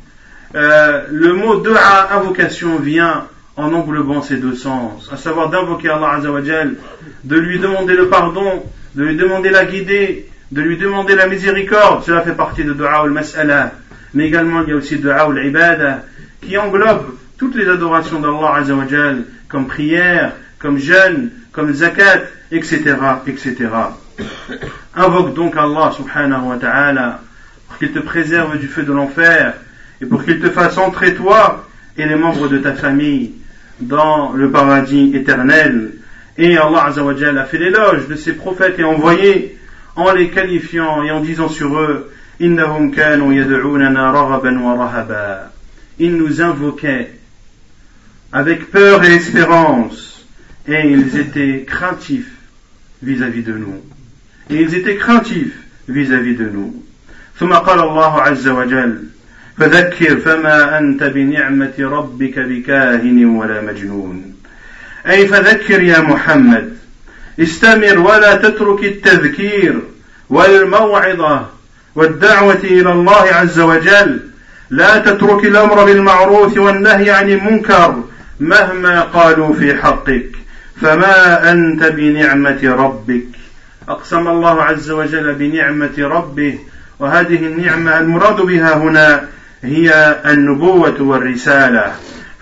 euh, 0.56 1.04
le 1.10 1.34
mot 1.34 1.58
dua, 1.58 2.14
invocation, 2.14 2.78
vient 2.78 3.26
en 3.56 3.72
englobant 3.74 4.22
ces 4.22 4.38
deux 4.38 4.56
sens, 4.56 5.10
à 5.14 5.18
savoir 5.18 5.50
d'invoquer 5.50 5.90
Allah 5.90 6.16
Azzawajal, 6.18 6.76
de 7.24 7.36
lui 7.38 7.60
demander 7.60 7.94
le 7.94 8.10
pardon, 8.10 8.64
de 8.96 9.04
lui 9.04 9.16
demander 9.16 9.50
la 9.50 9.66
guidée, 9.66 10.28
de 10.54 10.62
lui 10.62 10.78
demander 10.78 11.16
la 11.16 11.26
miséricorde, 11.26 12.04
cela 12.04 12.22
fait 12.22 12.34
partie 12.36 12.64
de 12.64 12.74
dua 12.74 13.04
ou 13.06 13.10
masala 13.10 13.72
mais 14.14 14.28
également 14.28 14.62
il 14.62 14.70
y 14.70 14.72
a 14.72 14.76
aussi 14.76 14.98
dua 14.98 15.28
ou 15.28 15.32
l'ibada, 15.32 16.04
qui 16.42 16.56
englobe 16.60 17.16
toutes 17.40 17.56
les 17.56 17.68
adorations 17.68 18.20
d'Allah 18.20 18.58
Azzawajal, 18.58 19.24
comme 19.48 19.66
prière, 19.66 20.34
comme 20.60 20.78
jeûne, 20.78 21.32
comme 21.52 21.74
zakat, 21.74 22.22
etc., 22.52 22.96
etc. 23.26 23.56
Invoque 24.96 25.34
donc 25.34 25.58
Allah 25.58 25.92
subhanahu 25.98 26.50
wa 26.50 26.58
ta'ala 26.58 27.22
pour 27.68 27.80
qu'il 27.80 27.92
te 27.92 28.00
préserve 28.00 28.60
du 28.60 28.68
feu 28.68 28.84
de 28.84 28.94
l'enfer 28.94 29.56
et 30.00 30.06
pour 30.06 30.24
qu'il 30.24 30.40
te 30.40 30.52
fasse 30.52 30.78
entrer 30.78 31.16
toi 31.16 31.68
et 31.98 32.06
les 32.06 32.16
membres 32.16 32.48
de 32.48 32.60
ta 32.60 32.74
famille 32.74 33.32
dans 33.80 34.34
le 34.34 34.52
paradis 34.52 35.16
éternel. 35.16 35.94
Et 36.38 36.56
Allah 36.56 36.86
Azzawajal 36.86 37.40
a 37.40 37.46
fait 37.46 37.58
l'éloge 37.58 38.08
de 38.08 38.16
ses 38.16 38.34
prophètes 38.34 38.78
et 38.78 38.84
envoyés 38.84 39.58
en 39.97 40.13
les 40.13 40.29
qualifiant 40.31 41.03
et 41.03 41.11
en 41.11 41.21
disant 41.21 41.49
sur 41.49 41.79
eux 41.79 42.11
Innahum 42.41 42.93
kanu 42.93 43.35
yad'unana 43.35 44.13
raghaban 44.13 44.59
wa 44.59 44.75
rahaba. 44.77 45.53
Ils 45.99 46.17
nous 46.17 46.41
invoquaient 46.41 47.11
avec 48.33 48.71
peur 48.71 49.05
et 49.05 49.15
espérance 49.15 50.25
et 50.69 50.89
ils 50.89 51.19
étaient 51.19 51.65
craintifs 51.67 52.31
vis-à-vis 53.03 53.43
de 53.43 53.55
nous. 53.55 53.83
Et 54.51 54.63
ils 54.63 54.75
étaient 54.75 54.97
craintifs 54.97 55.59
vis-à-vis 55.89 56.37
de 56.37 56.49
nous. 56.49 56.85
ثم 57.39 57.53
قال 57.53 57.81
الله 57.81 58.21
عز 58.21 58.49
وجل 58.49 59.05
فذكر 59.59 60.21
فما 60.21 60.79
أنت 60.79 61.03
بنعمة 61.05 61.75
ربك 61.79 62.39
بكاهن 62.39 63.25
ولا 63.25 63.61
مجنون 63.61 64.35
أي 65.07 65.27
فذكر 65.27 65.83
يا 65.83 66.01
محمد 66.01 66.77
استمر 67.40 68.00
ولا 68.00 68.36
تترك 68.36 68.84
التذكير 68.84 69.80
والموعظة 70.30 71.46
والدعوة 71.96 72.60
إلى 72.64 72.92
الله 72.92 73.26
عز 73.34 73.60
وجل. 73.60 74.20
لا 74.70 74.98
تترك 74.98 75.46
الأمر 75.46 75.84
بالمعروف 75.86 76.58
والنهي 76.58 77.12
عن 77.12 77.30
المنكر 77.30 78.04
مهما 78.40 79.02
قالوا 79.02 79.54
في 79.54 79.76
حقك. 79.76 80.30
فما 80.82 81.52
أنت 81.52 81.84
بنعمة 81.84 82.60
ربك. 82.64 83.28
أقسم 83.90 84.28
الله 84.28 84.64
عز 84.64 84.92
وجل 84.92 85.34
بنعمة 85.34 85.94
ربه 85.98 86.60
وهذه 87.00 87.36
النعمة 87.36 88.00
المراد 88.00 88.42
بها 88.42 88.78
هنا 88.78 89.24
هي 89.64 90.20
النبوة 90.26 91.02
والرسالة. 91.02 91.94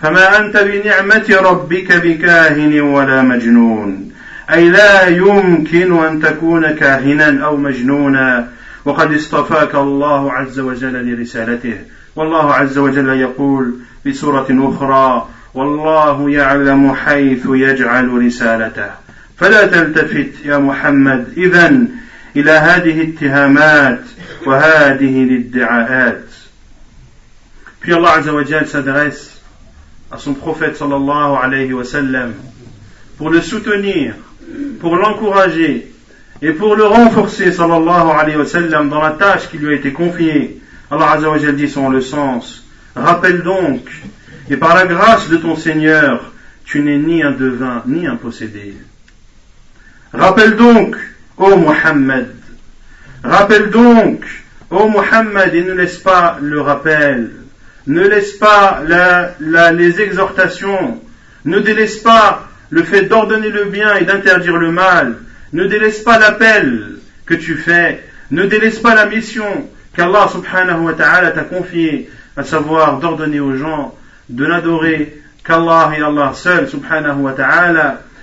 فما 0.02 0.38
أنت 0.38 0.56
بنعمة 0.56 1.38
ربك 1.42 1.92
بكاهن 1.92 2.80
ولا 2.80 3.22
مجنون. 3.22 4.11
أي 4.50 4.68
لا 4.68 5.08
يمكن 5.08 6.04
أن 6.04 6.20
تكون 6.20 6.70
كاهنا 6.70 7.44
أو 7.44 7.56
مجنونا. 7.56 8.48
وقد 8.84 9.14
اصطفاك 9.14 9.74
الله 9.74 10.32
عز 10.32 10.60
وجل 10.60 11.12
لرسالته. 11.12 11.78
والله 12.16 12.54
عز 12.54 12.78
وجل 12.78 13.08
يقول 13.08 13.74
في 14.04 14.12
سورة 14.12 14.46
أخرى 14.50 15.28
والله 15.54 16.30
يعلم 16.30 16.94
حيث 16.94 17.46
يجعل 17.46 18.08
رسالته. 18.08 18.90
فلا 19.36 19.66
تلتفت 19.66 20.44
يا 20.44 20.58
محمد. 20.58 21.32
إذا 21.36 21.86
إلى 22.36 22.50
هذه 22.50 23.00
الاتهامات 23.00 24.00
وهذه 24.46 25.22
الادعاءات. 25.22 26.24
Puis 27.80 27.92
Allah 27.92 28.22
wa 28.32 28.64
s'adresse 28.64 29.40
à 30.10 30.18
son 30.18 30.34
prophète 30.34 30.76
sallallahu 30.76 31.36
alayhi 31.42 31.72
wa 31.72 31.84
sallam 31.84 32.32
pour 33.18 33.30
le 33.30 33.40
soutenir, 33.40 34.14
pour 34.80 34.96
l'encourager 34.96 35.92
et 36.40 36.52
pour 36.52 36.76
le 36.76 36.84
renforcer 36.84 37.52
sallallahu 37.52 38.10
alayhi 38.18 38.36
wa 38.36 38.46
sallam 38.46 38.88
dans 38.88 39.00
la 39.00 39.12
tâche 39.12 39.48
qui 39.48 39.58
lui 39.58 39.74
a 39.74 39.76
été 39.76 39.92
confiée. 39.92 40.60
Allah 40.90 41.12
Azza 41.12 41.30
wa 41.30 41.38
dit 41.38 41.68
son 41.68 41.90
le 41.90 42.00
sens. 42.00 42.64
Rappelle 42.94 43.42
donc, 43.42 43.88
et 44.50 44.56
par 44.56 44.74
la 44.74 44.86
grâce 44.86 45.28
de 45.28 45.36
ton 45.36 45.56
Seigneur, 45.56 46.32
tu 46.64 46.82
n'es 46.82 46.98
ni 46.98 47.22
un 47.22 47.30
devin 47.30 47.82
ni 47.86 48.06
un 48.06 48.16
possédé. 48.16 48.76
Rappelle 50.12 50.56
donc, 50.56 50.96
ô 51.38 51.56
Muhammad, 51.56 52.34
rappelle 53.22 53.70
donc, 53.70 54.24
ô 54.70 54.88
Muhammad, 54.88 55.54
et 55.54 55.62
ne 55.62 55.72
laisse 55.72 55.98
pas 55.98 56.38
le 56.40 56.60
rappel 56.60 57.30
ne 57.86 58.06
laisse 58.06 58.32
pas 58.32 58.82
les 59.72 60.00
exhortations, 60.00 61.00
ne 61.44 61.58
délaisse 61.58 61.98
pas 61.98 62.48
le 62.72 62.82
fait 62.82 63.02
d'ordonner 63.02 63.50
le 63.50 63.66
bien 63.66 63.96
et 63.96 64.06
d'interdire 64.06 64.56
le 64.56 64.72
mal, 64.72 65.18
ne 65.52 65.66
délaisse 65.66 66.00
pas 66.00 66.18
l'appel 66.18 66.96
que 67.26 67.34
tu 67.34 67.54
fais, 67.54 68.02
ne 68.30 68.46
délaisse 68.46 68.78
pas 68.78 68.94
la 68.94 69.04
mission 69.04 69.68
qu'Allah 69.94 70.26
subhanahu 70.32 70.80
wa 70.80 70.94
ta'ala 70.94 71.32
t'a 71.32 71.44
confiée, 71.44 72.10
à 72.34 72.44
savoir 72.44 72.98
d'ordonner 72.98 73.40
aux 73.40 73.58
gens 73.58 73.94
de 74.30 74.46
n'adorer 74.46 75.20
qu'Allah 75.44 75.92
et 75.94 76.00
Allah 76.00 76.32
seul 76.34 76.66
subhanahu 76.66 77.20
wa 77.20 77.34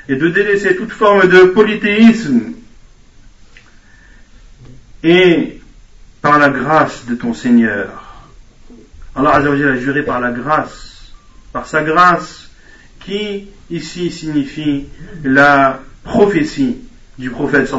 et 0.09 0.15
de 0.15 0.27
délaisser 0.29 0.75
toute 0.75 0.91
forme 0.91 1.27
de 1.27 1.43
polythéisme. 1.43 2.53
Et 5.03 5.61
par 6.23 6.39
la 6.39 6.49
grâce 6.49 7.05
de 7.05 7.13
ton 7.13 7.35
Seigneur. 7.35 8.03
Allah 9.15 9.35
a 9.35 9.75
juré 9.75 10.01
par 10.01 10.19
la 10.19 10.31
grâce, 10.31 11.13
par 11.53 11.67
sa 11.67 11.83
grâce, 11.83 12.48
qui 13.09 13.47
ici 13.71 14.11
signifie 14.11 14.85
la 15.23 15.79
prophétie 16.03 16.77
du 17.17 17.29
prophète. 17.29 17.71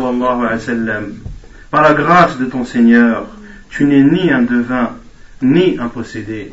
Par 1.70 1.82
la 1.82 1.94
grâce 1.94 2.38
de 2.38 2.46
ton 2.46 2.64
Seigneur, 2.64 3.26
tu 3.70 3.84
n'es 3.84 4.02
ni 4.02 4.30
un 4.30 4.42
devin, 4.42 4.96
ni 5.40 5.78
un 5.78 5.88
possédé. 5.88 6.52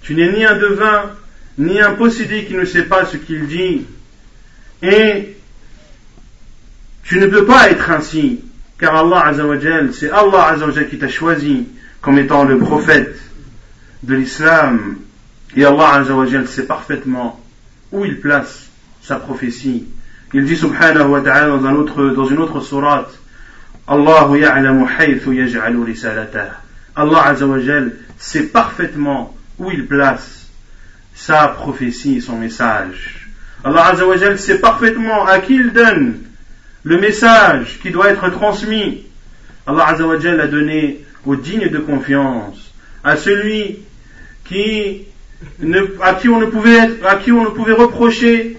Tu 0.00 0.14
n'es 0.14 0.32
ni 0.32 0.44
un 0.44 0.56
devin, 0.56 1.10
ni 1.58 1.80
un 1.80 1.92
possédé 1.92 2.44
qui 2.46 2.54
ne 2.54 2.64
sait 2.64 2.84
pas 2.84 3.04
ce 3.04 3.18
qu'il 3.18 3.46
dit. 3.46 3.84
Et 4.82 5.36
tu 7.04 7.18
ne 7.18 7.26
peux 7.26 7.44
pas 7.44 7.70
être 7.70 7.90
ainsi, 7.90 8.40
car 8.78 8.96
Allah 8.96 9.32
c'est 9.92 10.10
Allah 10.10 10.56
qui 10.88 10.98
t'a 10.98 11.08
choisi 11.08 11.66
comme 12.00 12.18
étant 12.18 12.44
le 12.44 12.58
prophète 12.58 13.18
de 14.02 14.14
l'islam. 14.14 14.96
Et 15.56 15.64
Allah 15.64 15.94
Azzawajal 15.94 16.46
sait 16.46 16.66
parfaitement 16.66 17.37
où 17.92 18.04
il 18.04 18.20
place 18.20 18.68
sa 19.02 19.16
prophétie. 19.16 19.86
Il 20.34 20.44
dit 20.44 20.56
subhanahu 20.56 21.08
wa 21.08 21.20
ta'ala 21.20 21.48
dans, 21.48 21.64
un 21.64 21.74
autre, 21.74 22.10
dans 22.10 22.26
une 22.26 22.38
autre 22.38 22.60
sourate, 22.60 23.18
Allah 23.86 24.28
ya'lamu 24.36 24.86
haythu 24.98 25.34
yaj'alu 25.34 25.82
risalatah. 25.84 26.60
Allah 26.94 27.34
sait 28.18 28.44
parfaitement 28.44 29.36
où 29.58 29.70
il 29.70 29.86
place 29.86 30.48
sa 31.14 31.48
prophétie, 31.48 32.20
son 32.20 32.38
message. 32.38 33.28
Allah 33.64 33.94
sait 34.36 34.58
parfaitement 34.58 35.24
à 35.26 35.38
qui 35.38 35.54
il 35.54 35.72
donne 35.72 36.18
le 36.82 36.98
message 36.98 37.78
qui 37.80 37.90
doit 37.90 38.10
être 38.10 38.28
transmis. 38.30 39.06
Allah 39.66 39.88
a 39.88 40.46
donné 40.46 41.04
aux 41.24 41.36
dignes 41.36 41.68
de 41.68 41.78
confiance, 41.78 42.72
à 43.04 43.16
celui 43.16 43.78
qui 44.44 45.02
à, 46.02 46.14
qui 46.14 46.28
on 46.28 46.40
ne 46.40 46.46
pouvait, 46.46 47.04
à 47.04 47.16
qui 47.16 47.32
on 47.32 47.44
ne 47.44 47.50
pouvait 47.50 47.72
reprocher 47.72 48.58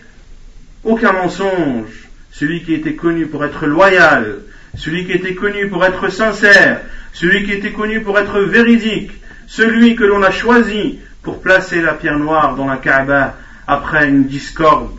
aucun 0.84 1.14
mensonge, 1.14 2.10
celui 2.32 2.64
qui 2.64 2.74
était 2.74 2.96
connu 2.96 3.26
pour 3.26 3.44
être 3.44 3.66
loyal, 3.66 4.40
celui 4.76 5.06
qui 5.06 5.14
était 5.14 5.36
connu 5.36 5.68
pour 5.68 5.86
être 5.86 6.10
sincère, 6.10 6.82
celui 7.14 7.44
qui 7.44 7.54
était 7.54 7.72
connu 7.72 8.02
pour 8.02 8.18
être 8.18 8.40
véridique, 8.42 9.12
celui 9.48 9.96
que 9.96 10.04
l'on 10.04 10.24
a 10.24 10.32
choisi 10.32 11.00
pour 11.22 11.42
placer 11.42 11.82
la 11.82 11.94
pierre 11.94 12.20
noire 12.20 12.56
dans 12.56 12.68
la 12.68 12.78
Kaaba 12.78 13.36
après 13.68 14.08
une 14.08 14.26
discorde 14.26 14.92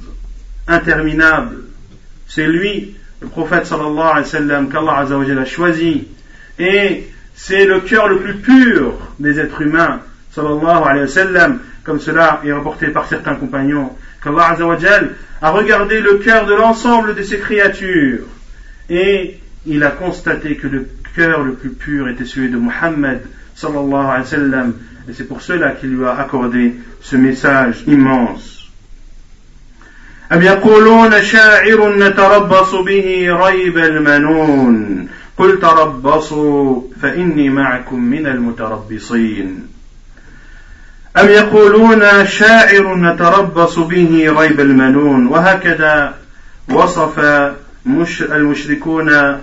interminable. 0.68 1.64
C'est 2.28 2.46
lui, 2.46 2.94
le 3.20 3.28
prophète 3.28 3.66
sallallahu 3.66 3.98
alayhi 3.98 4.24
wa 4.24 4.24
sallam, 4.24 4.68
qu'Allah 4.70 5.40
a 5.40 5.44
choisi. 5.44 6.08
Et 6.58 7.08
c'est 7.34 7.64
le 7.64 7.80
cœur 7.80 8.08
le 8.08 8.18
plus 8.18 8.36
pur 8.36 8.94
des 9.18 9.40
êtres 9.40 9.62
humains 9.62 10.00
sallallahu 10.32 10.82
alayhi 10.84 11.02
wa 11.02 11.08
sallam, 11.08 11.60
comme 11.89 11.99
cela 11.99 12.41
est 12.43 12.51
rapporté 12.51 12.87
par 12.87 13.07
certains 13.07 13.35
compagnons, 13.35 13.91
qu'Allah 14.23 14.57
a 15.41 15.51
regardé 15.51 15.99
le 16.01 16.15
cœur 16.15 16.45
de 16.45 16.53
l'ensemble 16.53 17.15
de 17.15 17.21
ses 17.21 17.37
créatures 17.39 18.25
et 18.89 19.39
il 19.65 19.83
a 19.83 19.91
constaté 19.91 20.55
que 20.55 20.67
le 20.67 20.87
cœur 21.15 21.43
le 21.43 21.53
plus 21.53 21.71
pur 21.71 22.09
était 22.09 22.25
celui 22.25 22.49
de 22.49 22.57
Muhammad 22.57 23.21
sallallahu 23.55 23.93
alayhi 23.93 24.21
wa 24.21 24.25
sallam 24.25 24.73
et 25.09 25.13
c'est 25.13 25.27
pour 25.27 25.41
cela 25.41 25.71
qu'il 25.71 25.95
lui 25.95 26.05
a 26.05 26.15
accordé 26.17 26.75
ce 27.01 27.15
message 27.15 27.83
immense. 27.87 28.55
أم 30.31 30.41
يقولون 30.41 31.21
شاعر 31.21 31.97
نتربص 31.97 32.75
به 32.75 33.27
ريب 33.45 33.77
المنون 33.77 35.07
قل 35.37 35.59
تربصوا 35.59 36.81
فإني 37.01 37.49
معكم 37.49 38.03
من 38.03 38.27
المتربصين 38.27 39.67
أم 41.18 41.28
يقولون 41.28 42.26
شاعر 42.26 42.94
نتربص 42.94 43.78
به 43.78 44.34
ريب 44.38 44.60
المنون؟ 44.60 45.26
وهكذا 45.26 46.14
وصف 46.68 47.18
المشركون 48.22 49.38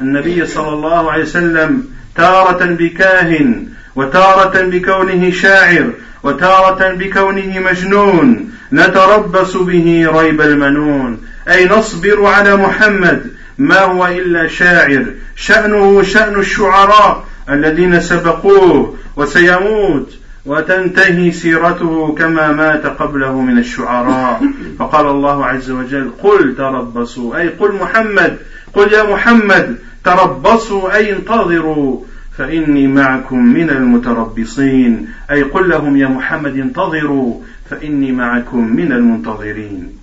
النبي 0.00 0.46
صلى 0.46 0.68
الله 0.68 1.12
عليه 1.12 1.22
وسلم 1.22 1.84
تارة 2.16 2.64
بكاهن 2.64 3.66
وتارة 3.96 4.62
بكونه 4.62 5.30
شاعر 5.30 5.90
وتارة 6.22 6.94
بكونه 6.94 7.58
مجنون. 7.58 8.52
نتربص 8.72 9.56
به 9.56 10.08
ريب 10.12 10.40
المنون. 10.40 11.22
أي 11.48 11.68
نصبر 11.68 12.26
على 12.26 12.56
محمد 12.56 13.30
ما 13.58 13.80
هو 13.80 14.06
إلا 14.06 14.48
شاعر. 14.48 15.04
شأنه 15.36 16.02
شأن 16.02 16.40
الشعراء 16.40 17.24
الذين 17.50 18.00
سبقوه 18.00 18.96
وسيموت. 19.16 20.21
وتنتهي 20.46 21.32
سيرته 21.32 22.14
كما 22.14 22.52
مات 22.52 22.86
قبله 22.86 23.40
من 23.40 23.58
الشعراء. 23.58 24.42
فقال 24.78 25.06
الله 25.06 25.46
عز 25.46 25.70
وجل 25.70 26.10
قل 26.22 26.54
تربصوا 26.56 27.36
أي 27.36 27.48
قل 27.48 27.74
محمد 27.74 28.38
قل 28.74 28.92
يا 28.92 29.02
محمد 29.02 29.78
تربصوا 30.04 30.94
أي 30.94 31.12
انتظروا 31.12 32.04
فإني 32.38 32.86
معكم 32.86 33.44
من 33.44 33.70
المتربصين. 33.70 35.08
أي 35.30 35.42
قل 35.42 35.68
لهم 35.68 35.96
يا 35.96 36.08
محمد 36.08 36.58
انتظروا 36.58 37.40
فإني 37.70 38.12
معكم 38.12 38.76
من 38.76 38.92
المنتظرين. 38.92 39.98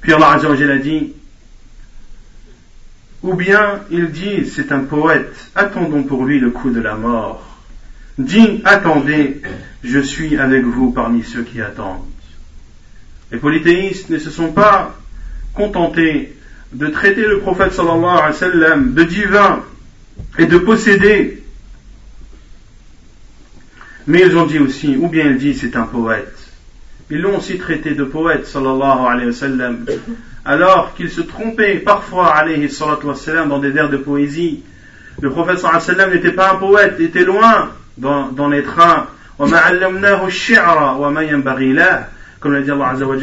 Puis 0.00 0.12
Allah 0.12 0.32
Azza 0.32 0.50
wa 0.50 0.54
a 0.54 0.76
dit, 0.76 1.14
ou 3.22 3.32
bien 3.32 3.80
ils 3.90 4.10
disent 4.10 4.52
c'est 4.54 4.70
un 4.70 4.80
poète, 4.80 5.50
attendons 5.54 6.02
pour 6.02 6.26
lui 6.26 6.38
le 6.38 6.50
coup 6.50 6.70
de 6.70 6.80
la 6.80 6.94
mort. 6.94 7.53
Dis, 8.18 8.62
attendez, 8.64 9.42
je 9.82 9.98
suis 9.98 10.36
avec 10.36 10.64
vous 10.64 10.92
parmi 10.92 11.24
ceux 11.24 11.42
qui 11.42 11.60
attendent. 11.60 12.04
Les 13.32 13.38
polythéistes 13.38 14.10
ne 14.10 14.18
se 14.18 14.30
sont 14.30 14.52
pas 14.52 14.96
contentés 15.52 16.36
de 16.72 16.86
traiter 16.88 17.26
le 17.26 17.40
prophète 17.40 17.76
alayhi 17.78 18.94
de 18.94 19.02
divin 19.04 19.64
et 20.38 20.46
de 20.46 20.58
posséder. 20.58 21.42
Mais 24.06 24.20
ils 24.20 24.36
ont 24.36 24.46
dit 24.46 24.58
aussi, 24.58 24.96
ou 24.96 25.08
bien 25.08 25.30
il 25.30 25.38
dit 25.38 25.54
c'est 25.54 25.74
un 25.74 25.86
poète. 25.86 26.36
Ils 27.10 27.20
l'ont 27.20 27.38
aussi 27.38 27.58
traité 27.58 27.94
de 27.94 28.04
poète 28.04 28.46
sallallahu 28.46 29.06
alayhi 29.08 29.26
wa 29.26 29.32
sallam, 29.32 29.84
alors 30.44 30.94
qu'il 30.94 31.10
se 31.10 31.20
trompait 31.20 31.78
parfois 31.78 32.34
alayhi 32.34 32.70
sallam 32.70 33.48
dans 33.48 33.58
des 33.58 33.70
vers 33.70 33.90
de 33.90 33.96
poésie. 33.96 34.62
Le 35.20 35.30
prophète 35.30 35.58
sallallahu 35.58 35.82
alayhi 35.82 35.98
sallam 35.98 36.14
n'était 36.14 36.32
pas 36.32 36.52
un 36.52 36.56
poète, 36.56 36.94
il 37.00 37.06
était 37.06 37.24
loin 37.24 37.72
dans, 37.98 38.28
dans 38.28 38.48
les 38.48 38.62
trains. 38.62 39.06
Comme 39.38 39.50
l'a 39.50 39.70
dit 42.60 42.70
Allah 42.70 42.88
Azza 42.90 43.06
wa 43.06 43.16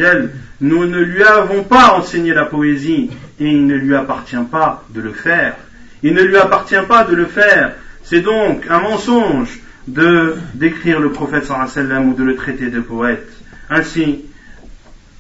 nous 0.62 0.86
ne 0.86 1.00
lui 1.00 1.24
avons 1.24 1.64
pas 1.64 1.94
enseigné 1.94 2.34
la 2.34 2.46
poésie 2.46 3.10
et 3.40 3.46
il 3.46 3.66
ne 3.66 3.76
lui 3.76 3.96
appartient 3.96 4.36
pas 4.52 4.84
de 4.90 5.02
le 5.02 5.12
faire. 5.12 5.56
Il 6.04 6.14
ne 6.14 6.22
lui 6.22 6.38
appartient 6.38 6.76
pas 6.88 7.04
de 7.04 7.16
le 7.16 7.26
faire. 7.26 7.74
C'est 8.04 8.22
donc 8.22 8.66
un 8.70 8.80
mensonge 8.80 9.60
de 9.88 10.36
décrire 10.54 11.00
le 11.00 11.12
prophète 11.12 11.46
sallam 11.46 12.10
ou 12.10 12.14
de 12.14 12.24
le 12.24 12.36
traiter 12.36 12.70
de 12.70 12.80
poète. 12.80 13.28
Ainsi, 13.70 14.26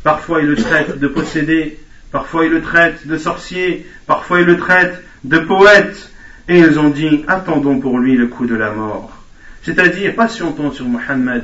parfois 0.03 0.41
il 0.41 0.47
le 0.47 0.55
traite 0.55 0.99
de 0.99 1.07
possédé, 1.07 1.79
parfois 2.11 2.45
il 2.45 2.51
le 2.51 2.61
traite 2.61 3.07
de 3.07 3.17
sorcier, 3.17 3.87
parfois 4.05 4.41
il 4.41 4.45
le 4.45 4.57
traite 4.57 5.03
de 5.23 5.39
poète. 5.39 6.11
Et 6.47 6.59
ils 6.59 6.79
ont 6.79 6.89
dit, 6.89 7.23
attendons 7.27 7.79
pour 7.79 7.97
lui 7.99 8.15
le 8.17 8.27
coup 8.27 8.45
de 8.45 8.55
la 8.55 8.71
mort. 8.71 9.20
C'est-à-dire, 9.63 10.15
patientons 10.15 10.71
sur 10.71 10.85
Mohammed, 10.85 11.43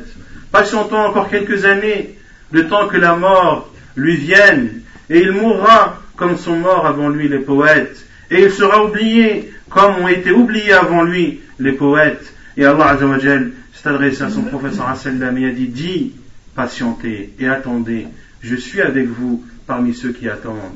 patientons 0.51 0.97
encore 0.97 1.29
quelques 1.29 1.65
années, 1.65 2.15
le 2.51 2.67
temps 2.67 2.87
que 2.87 2.97
la 2.97 3.15
mort 3.15 3.71
lui 3.95 4.15
vienne, 4.15 4.81
et 5.09 5.19
il 5.19 5.31
mourra 5.31 6.01
comme 6.15 6.37
sont 6.37 6.57
morts 6.57 6.85
avant 6.85 7.09
lui 7.09 7.29
les 7.29 7.39
poètes, 7.39 8.05
et 8.31 8.43
il 8.43 8.51
sera 8.51 8.83
oublié 8.83 9.51
comme 9.69 9.97
ont 9.97 10.07
été 10.07 10.31
oubliés 10.31 10.73
avant 10.73 11.03
lui 11.03 11.41
les 11.59 11.73
poètes. 11.73 12.33
Et 12.55 12.65
Allah 12.65 12.89
Azzawajal 12.89 13.51
s'est 13.73 13.89
adressé 13.89 14.23
à 14.23 14.29
son 14.29 14.43
professeur 14.43 14.95
sallam 14.97 15.37
et 15.37 15.47
a 15.47 15.51
dit, 15.51 15.67
dis, 15.67 16.13
patientez 16.55 17.33
et 17.39 17.47
attendez, 17.47 18.07
je 18.41 18.55
suis 18.55 18.81
avec 18.81 19.07
vous 19.07 19.45
parmi 19.67 19.93
ceux 19.93 20.11
qui 20.11 20.27
attendent. 20.27 20.75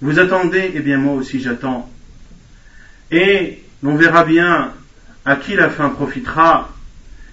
Vous 0.00 0.18
attendez, 0.18 0.72
eh 0.74 0.80
bien 0.80 0.98
moi 0.98 1.14
aussi 1.14 1.40
j'attends. 1.40 1.88
Et 3.10 3.62
l'on 3.82 3.94
verra 3.94 4.24
bien 4.24 4.72
à 5.24 5.36
qui 5.36 5.54
la 5.54 5.68
fin 5.70 5.88
profitera, 5.88 6.70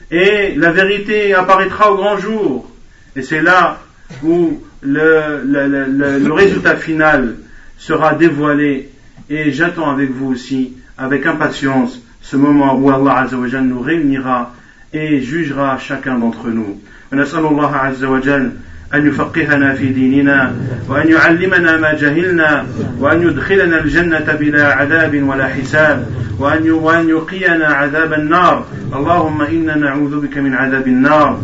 et 0.09 0.55
la 0.55 0.71
vérité 0.71 1.33
apparaîtra 1.33 1.91
au 1.91 1.95
grand 1.95 2.17
jour. 2.17 2.69
Et 3.15 3.21
c'est 3.21 3.41
là 3.41 3.79
où 4.23 4.61
le, 4.81 5.41
le, 5.45 6.17
le, 6.19 6.33
résultat 6.33 6.75
final 6.75 7.35
sera 7.77 8.15
dévoilé 8.15 8.89
et 9.29 9.51
j'attends 9.51 9.89
avec 9.89 10.11
vous 10.11 10.31
aussi, 10.31 10.73
avec 10.97 11.25
impatience, 11.25 12.01
ce 12.21 12.35
moment 12.35 12.75
où 12.75 12.91
Allah 12.91 13.19
Azzawajal 13.19 13.63
nous 13.63 13.79
réunira 13.79 14.53
et 14.93 15.21
jugera 15.21 15.77
chacun 15.79 16.19
d'entre 16.19 16.49
nous. 16.49 16.79
أن 18.95 19.07
يفقهنا 19.07 19.73
في 19.73 19.87
ديننا 19.87 20.55
وأن 20.89 21.07
يعلمنا 21.07 21.77
ما 21.77 21.93
جهلنا 21.93 22.65
وأن 22.99 23.21
يدخلنا 23.21 23.79
الجنة 23.79 24.37
بلا 24.39 24.73
عذاب 24.73 25.23
ولا 25.23 25.47
حساب 25.47 26.07
وأن 26.39 27.09
يقينا 27.09 27.65
عذاب 27.65 28.13
النار. 28.13 28.65
اللهم 28.95 29.41
إنا 29.41 29.75
نعوذ 29.75 30.19
بك 30.19 30.37
من 30.37 30.53
عذاب 30.53 30.87
النار. 30.87 31.41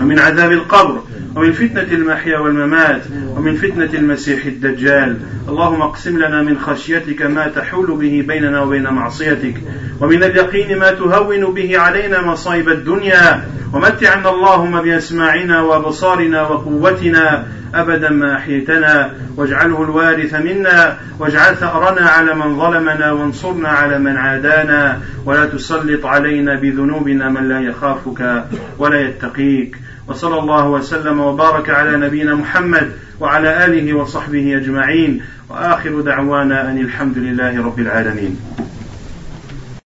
ومن 0.00 0.18
عذاب 0.18 0.52
القبر 0.52 1.02
ومن 1.36 1.52
فتنة 1.52 1.92
المحيا 1.92 2.38
والممات 2.38 3.02
ومن 3.36 3.54
فتنة 3.54 3.90
المسيح 3.94 4.44
الدجال. 4.44 5.16
اللهم 5.48 5.82
اقسم 5.82 6.18
لنا 6.18 6.42
من 6.42 6.58
خشيتك 6.58 7.22
ما 7.22 7.48
تحول 7.48 7.86
به 7.86 8.24
بيننا 8.28 8.60
وبين 8.60 8.90
معصيتك 8.90 9.54
ومن 10.00 10.22
اليقين 10.24 10.78
ما 10.78 10.90
تهون 10.90 11.54
به 11.54 11.78
علينا 11.78 12.22
مصائب 12.22 12.68
الدنيا. 12.68 13.44
ومتعنا 13.72 14.30
اللهم 14.30 14.82
بأسماعنا 14.82 15.60
وأبصارنا 15.60 16.42
وقوتنا 16.42 17.46
أبدا 17.74 18.10
ما 18.10 18.36
أحيتنا 18.36 19.12
واجعله 19.36 19.82
الوارث 19.82 20.34
منا 20.34 20.98
واجعل 21.18 21.56
ثأرنا 21.56 22.06
على 22.08 22.34
من 22.34 22.58
ظلمنا 22.58 23.12
وانصرنا 23.12 23.68
على 23.68 23.98
من 23.98 24.16
عادانا. 24.16 25.00
ولا 25.24 25.46
تسلط 25.46 26.06
علينا 26.06 26.54
بذنوبنا 26.60 27.28
من 27.28 27.48
لا 27.48 27.60
يخافك 27.60 28.44
ولا 28.78 29.00
يتقيك. 29.00 29.76
وصلى 30.10 30.38
الله 30.38 30.68
وسلم 30.68 31.20
وبارك 31.20 31.70
على 31.70 31.96
نبينا 31.96 32.34
محمد 32.34 32.92
وعلى 33.20 33.64
آله 33.64 33.94
وصحبه 33.94 34.56
أجمعين. 34.56 35.22
وآخر 35.48 36.00
دعوانا 36.00 36.70
أن 36.70 36.78
الحمد 36.78 37.18
لله 37.18 37.64
رب 37.64 37.78
العالمين. 37.78 38.40